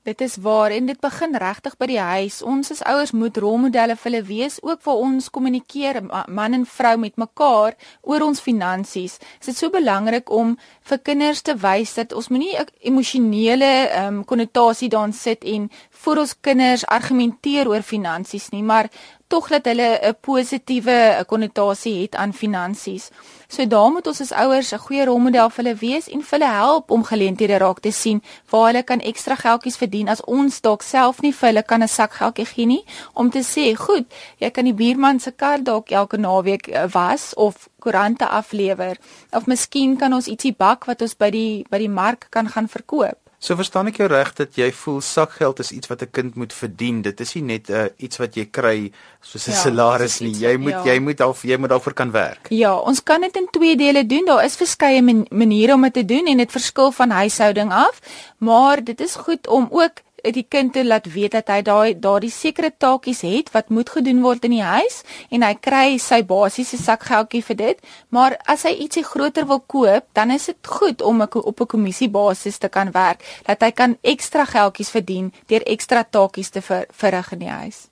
Dit 0.07 0.21
is 0.21 0.37
waar 0.37 0.71
en 0.71 0.87
dit 0.87 1.01
begin 1.01 1.35
regtig 1.35 1.75
by 1.77 1.87
die 1.91 1.99
huis. 1.99 2.37
Ons 2.43 2.71
as 2.71 2.83
ouers 2.87 3.11
moet 3.11 3.37
rolmodelle 3.43 3.97
vir 3.97 4.07
hulle 4.13 4.23
wees, 4.29 4.61
ook 4.63 4.85
vir 4.85 5.01
ons 5.03 5.31
kommunikeer 5.35 5.99
man 6.31 6.55
en 6.55 6.67
vrou 6.67 6.93
met 7.03 7.17
mekaar 7.19 7.75
oor 8.03 8.23
ons 8.29 8.41
finansies. 8.41 9.17
Dit 9.41 9.49
is 9.51 9.59
so 9.59 9.75
belangrik 9.75 10.31
om 10.31 10.55
vir 10.87 10.99
kinders 11.03 11.43
te 11.43 11.57
wys 11.59 11.95
dat 11.99 12.13
ons 12.13 12.29
moenie 12.29 12.55
'n 12.59 12.67
emosionele 12.81 13.91
um, 14.03 14.25
konnotasie 14.25 14.89
daarin 14.89 15.13
sit 15.13 15.45
en 15.45 15.71
vir 15.91 16.19
ons 16.19 16.35
kinders 16.41 16.87
argumenteer 16.87 17.69
oor 17.69 17.83
finansies 17.83 18.51
nie, 18.51 18.63
maar 18.63 18.89
tog 19.29 19.49
dat 19.49 19.65
hulle 19.65 19.99
'n 20.03 20.15
positiewe 20.21 21.25
konnotasie 21.27 22.03
het 22.03 22.15
aan 22.15 22.33
finansies. 22.33 23.11
So 23.49 23.67
daar 23.67 23.91
moet 23.91 24.07
ons 24.07 24.21
as 24.21 24.33
ouers 24.33 24.73
'n 24.73 24.79
goeie 24.79 25.05
rolmodel 25.05 25.51
vir 25.51 25.65
hulle 25.65 25.79
wees 25.79 26.09
en 26.09 26.23
vir 26.23 26.39
hulle 26.39 26.53
help 26.53 26.91
om 26.91 27.05
geleenthede 27.05 27.59
raak 27.59 27.81
te 27.81 27.91
sien 27.91 28.23
waar 28.51 28.67
hulle 28.67 28.83
kan 28.83 29.01
ekstra 29.01 29.35
geldjies 29.35 29.77
verdien 29.77 30.09
as 30.09 30.25
ons 30.25 30.61
dalk 30.61 30.83
self 30.83 31.21
nie 31.23 31.33
vir 31.33 31.49
hulle 31.49 31.63
kan 31.63 31.83
'n 31.83 31.89
sak 31.89 32.13
geldjie 32.13 32.47
gee 32.47 32.67
nie 32.67 32.85
om 33.15 33.31
te 33.31 33.43
sê, 33.43 33.75
"Goed, 33.75 34.07
jy 34.39 34.51
kan 34.51 34.65
die 34.65 34.75
buurman 34.75 35.21
se 35.21 35.31
kar 35.31 35.63
dalk 35.63 35.91
elke 35.91 36.17
naweek 36.17 36.69
eh, 36.69 36.87
was 36.93 37.35
of 37.35 37.69
koerante 37.81 38.27
aflewer 38.27 38.97
of 39.31 39.47
miskien 39.47 39.97
kan 39.97 40.13
ons 40.13 40.27
ietsie 40.27 40.55
bak 40.57 40.85
wat 40.85 41.03
ons 41.03 41.15
by 41.15 41.31
die 41.31 41.65
by 41.71 41.79
die 41.79 41.93
mark 41.93 42.27
kan 42.31 42.49
gaan 42.49 42.69
verkoop." 42.69 43.19
So 43.39 43.55
verstaan 43.55 43.91
ek 43.91 43.99
jou 44.01 44.07
reg 44.09 44.31
dat 44.39 44.57
jy 44.57 44.71
voel 44.73 45.03
sakgeld 45.05 45.61
is 45.61 45.71
iets 45.71 45.91
wat 45.91 46.03
'n 46.03 46.11
kind 46.11 46.35
moet 46.35 46.53
verdien. 46.53 47.03
Dit 47.03 47.21
is 47.21 47.35
nie 47.35 47.43
net 47.43 47.69
'n 47.69 47.73
uh, 47.73 47.85
iets 47.97 48.17
wat 48.17 48.35
jy 48.35 48.47
kry 48.51 48.93
soos 49.21 49.47
'n 49.47 49.53
ja, 49.53 49.61
salaris 49.61 50.21
nie. 50.21 50.33
Jy 50.33 50.57
moet 50.57 50.73
ja. 50.73 50.85
jy 50.85 50.99
moet 50.99 51.21
al 51.21 51.37
jy 51.43 51.57
moet 51.57 51.69
daarvoor 51.69 51.93
kan 51.93 52.11
werk. 52.11 52.49
Ja, 52.49 52.75
ons 52.75 53.03
kan 53.03 53.21
dit 53.21 53.37
in 53.37 53.49
twee 53.51 53.77
dele 53.77 54.07
doen. 54.07 54.25
Daar 54.25 54.45
is 54.45 54.57
verskeie 54.57 55.03
maniere 55.31 55.75
om 55.75 55.83
dit 55.83 55.93
te 55.93 56.05
doen 56.05 56.27
en 56.27 56.37
dit 56.37 56.51
verskil 56.51 56.91
van 56.93 57.11
huishouding 57.11 57.73
af, 57.73 58.01
maar 58.39 58.85
dit 58.85 59.01
is 59.01 59.15
goed 59.15 59.47
om 59.47 59.69
ook 59.71 60.03
die 60.35 60.47
kind 60.49 60.73
te 60.73 60.85
laat 60.85 61.07
weet 61.13 61.33
dat 61.33 61.49
hy 61.49 61.61
daai 61.63 61.99
daardie 62.01 62.31
sekere 62.31 62.73
taakies 62.79 63.23
het 63.27 63.51
wat 63.55 63.69
moet 63.69 63.91
gedoen 63.91 64.23
word 64.23 64.45
in 64.45 64.57
die 64.57 64.63
huis 64.63 65.03
en 65.31 65.43
hy 65.43 65.55
kry 65.55 65.99
sy 66.03 66.23
basiese 66.27 66.79
sakgeldjie 66.81 67.43
vir 67.43 67.57
dit. 67.57 67.83
Maar 68.11 68.39
as 68.47 68.67
hy 68.67 68.75
ietsie 68.87 69.05
groter 69.05 69.47
wil 69.47 69.61
koop, 69.61 70.09
dan 70.13 70.31
is 70.31 70.47
dit 70.47 70.73
goed 70.79 71.03
om 71.03 71.23
op 71.23 71.61
'n 71.61 71.67
kommissiebasis 71.67 72.59
te 72.59 72.69
kan 72.69 72.91
werk 72.93 73.23
dat 73.47 73.61
hy 73.61 73.71
kan 73.71 73.99
ekstra 74.03 74.45
geldjies 74.45 74.91
verdien 74.91 75.33
deur 75.47 75.63
ekstra 75.63 76.05
taakies 76.05 76.51
te 76.51 76.63
ver, 76.63 76.87
verrig 76.91 77.33
in 77.33 77.39
die 77.39 77.51
huis. 77.51 77.89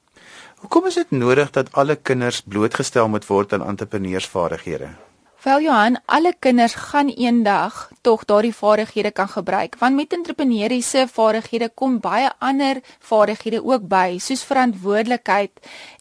Hoekom 0.65 0.87
is 0.87 0.95
dit 0.95 1.11
nodig 1.11 1.51
dat 1.51 1.73
alle 1.73 1.97
kinders 1.97 2.41
blootgestel 2.41 3.09
moet 3.09 3.27
word 3.27 3.53
aan 3.53 3.67
entrepreneursvaardighede? 3.67 4.89
Wel 5.45 5.61
Johan, 5.61 5.99
alle 6.05 6.35
kinders 6.39 6.75
gaan 6.75 7.09
eendag 7.09 7.91
tog 8.01 8.23
daardie 8.25 8.55
vaardighede 8.55 9.11
kan 9.11 9.29
gebruik. 9.29 9.77
Want 9.79 9.95
met 9.95 10.13
entrepreneursiese 10.13 11.05
vaardighede 11.09 11.69
kom 11.69 11.99
baie 12.01 12.31
ander 12.39 12.81
vaardighede 12.99 13.61
ook 13.65 13.85
by, 13.89 14.17
soos 14.19 14.45
verantwoordelikheid 14.49 15.53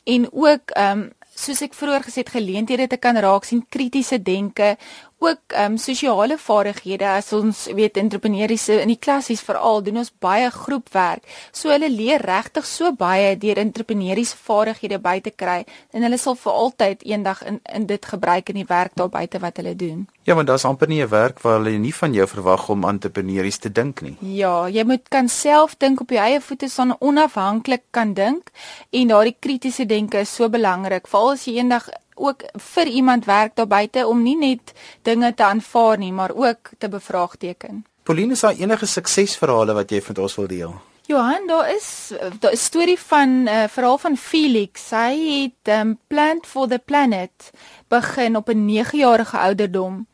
en 0.04 0.30
ook 0.32 0.72
ehm 0.80 1.00
um, 1.00 1.12
soos 1.36 1.60
ek 1.66 1.74
vroeër 1.76 2.06
gesê 2.06 2.22
het 2.22 2.30
geleenthede 2.30 2.88
te 2.88 2.98
kan 2.98 3.18
raak 3.18 3.44
sien, 3.44 3.66
kritiese 3.70 4.22
denke, 4.22 4.76
ook 5.24 5.56
ehm 5.56 5.72
um, 5.72 5.78
sosiale 5.78 6.38
vaardighede 6.38 7.08
as 7.08 7.34
ons 7.34 7.66
weet 7.76 7.98
entrepreneursiese 7.98 8.82
in 8.82 8.92
die 8.92 9.00
klassies 9.00 9.42
veral 9.42 9.84
doen 9.84 9.98
ons 10.04 10.12
baie 10.20 10.50
groepwerk. 10.52 11.24
So 11.52 11.70
hulle 11.70 11.90
leer 11.90 12.22
regtig 12.22 12.66
so 12.66 12.92
baie 12.92 13.38
deur 13.38 13.58
entrepreneursiese 13.58 14.38
vaardighede 14.48 15.00
by 15.00 15.20
te 15.20 15.32
kry 15.32 15.64
en 15.92 16.04
hulle 16.04 16.18
sal 16.18 16.36
vir 16.36 16.52
altyd 16.52 17.04
eendag 17.04 17.44
in 17.48 17.62
in 17.74 17.86
dit 17.86 18.06
gebruik 18.06 18.50
in 18.50 18.62
die 18.62 18.70
werk 18.70 18.96
daar 18.96 19.10
buite 19.10 19.40
wat 19.40 19.58
hulle 19.58 19.76
doen. 19.76 20.08
Ja, 20.24 20.36
want 20.36 20.48
daar's 20.48 20.66
amper 20.66 20.88
nie 20.88 21.02
'n 21.04 21.10
werk 21.10 21.40
waar 21.42 21.58
hulle 21.58 21.78
nie 21.78 21.96
van 21.96 22.14
jou 22.14 22.28
verwag 22.28 22.70
om 22.70 22.84
entrepreneurs 22.84 23.58
te 23.58 23.72
dink 23.72 24.02
nie. 24.02 24.16
Ja, 24.20 24.68
jy 24.68 24.84
moet 24.84 25.10
kan 25.10 25.30
self 25.30 25.76
dink 25.78 26.02
op 26.02 26.10
jou 26.10 26.20
eie 26.20 26.42
voete 26.42 26.70
staan 26.70 26.96
onafhanklik 27.00 27.82
kan 27.92 28.14
dink 28.14 28.52
en 28.90 29.08
daardie 29.08 29.36
kritiese 29.40 29.86
denke 29.86 30.20
is 30.20 30.36
so 30.36 30.50
belangrik. 30.50 31.08
Veral 31.08 31.32
as 31.32 31.46
jy 31.46 31.58
eendag 31.58 31.90
ook 32.16 32.44
vir 32.76 32.88
iemand 32.88 33.26
werk 33.26 33.56
daar 33.56 33.68
buite 33.68 34.08
om 34.08 34.24
nie 34.24 34.38
net 34.38 34.74
dinge 35.02 35.34
te 35.34 35.44
aanvaar 35.44 35.98
nie, 35.98 36.12
maar 36.12 36.32
ook 36.36 36.70
te 36.78 36.90
bevraagteken. 36.90 37.86
Pauline, 38.04 38.34
is 38.34 38.40
daar 38.40 38.56
enige 38.60 38.86
suksesverhale 38.86 39.74
wat 39.74 39.92
jy 39.92 40.02
met 40.08 40.18
ons 40.20 40.36
wil 40.36 40.48
deel? 40.48 40.74
Johan, 41.06 41.48
daar 41.48 41.70
is 41.76 42.14
'n 42.42 42.56
storie 42.56 43.00
van 43.00 43.44
'n 43.44 43.48
uh, 43.48 43.64
verhaal 43.68 43.98
van 43.98 44.18
Felix. 44.18 44.90
Hy 44.90 45.42
het 45.42 45.80
um, 45.80 46.00
Plant 46.08 46.48
for 46.48 46.68
the 46.68 46.80
Planet 46.86 47.52
begin 47.88 48.36
op 48.36 48.50
'n 48.50 48.70
9-jarige 48.70 49.38
ouderdom. 49.38 50.08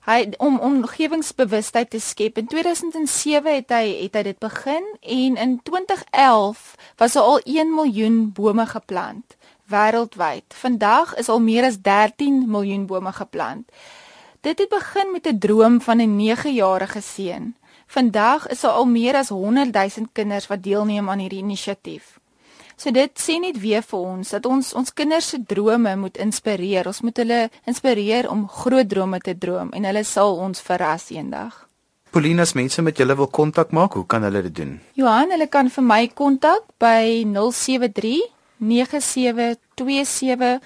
Hy 0.00 0.32
om 0.36 0.58
omgewingsbewustheid 0.58 1.90
te 1.90 2.00
skep. 2.00 2.38
In 2.38 2.46
2007 2.46 3.54
het 3.54 3.68
hy 3.68 4.02
het 4.02 4.14
hy 4.14 4.22
dit 4.22 4.38
begin 4.38 4.84
en 5.00 5.36
in 5.36 5.60
2011 5.62 6.74
was 6.96 7.12
daar 7.12 7.22
al 7.22 7.40
1 7.44 7.74
miljoen 7.74 8.32
bome 8.32 8.66
geplant 8.66 9.36
wêreldwyd. 9.70 10.44
Vandag 10.54 11.14
is 11.22 11.28
al 11.28 11.40
meer 11.40 11.64
as 11.64 11.80
13 11.80 12.44
miljoen 12.50 12.86
bome 12.86 13.12
geplant. 13.12 13.70
Dit 14.40 14.58
het 14.58 14.68
begin 14.68 15.12
met 15.12 15.26
'n 15.26 15.38
droom 15.38 15.80
van 15.80 16.00
'n 16.00 16.16
9-jarige 16.16 17.00
seun. 17.00 17.54
Vandag 17.86 18.46
is 18.48 18.60
daar 18.60 18.72
al 18.72 18.86
meer 18.86 19.14
as 19.14 19.28
100 19.28 19.72
000 19.74 20.08
kinders 20.12 20.46
wat 20.46 20.62
deelneem 20.62 21.10
aan 21.10 21.18
hierdie 21.18 21.42
inisiatief. 21.42 22.18
So 22.76 22.90
dit 22.90 23.10
sê 23.20 23.36
net 23.40 23.58
weer 23.60 23.82
vir 23.82 23.98
ons 23.98 24.30
dat 24.32 24.46
ons 24.46 24.72
ons 24.72 24.92
kinders 24.92 25.28
se 25.28 25.42
drome 25.46 25.96
moet 25.96 26.16
inspireer. 26.16 26.86
Ons 26.86 27.00
moet 27.00 27.16
hulle 27.16 27.50
inspireer 27.64 28.30
om 28.30 28.48
groot 28.48 28.88
drome 28.88 29.18
te 29.20 29.34
droom 29.38 29.68
en 29.76 29.84
hulle 29.84 30.04
sal 30.04 30.36
ons 30.36 30.60
verras 30.60 31.10
eendag. 31.10 31.66
Polinas 32.10 32.52
mense 32.52 32.82
met 32.82 32.96
julle 32.96 33.14
wil 33.14 33.28
kontak 33.28 33.70
maak, 33.70 33.92
hoe 33.92 34.06
kan 34.06 34.22
hulle 34.22 34.42
dit 34.42 34.54
doen? 34.54 34.80
Johan, 34.98 35.30
hulle 35.30 35.46
kan 35.46 35.68
vir 35.70 35.84
my 35.84 36.08
kontak 36.08 36.64
by 36.82 37.22
073 37.28 38.16
9727 38.60 40.60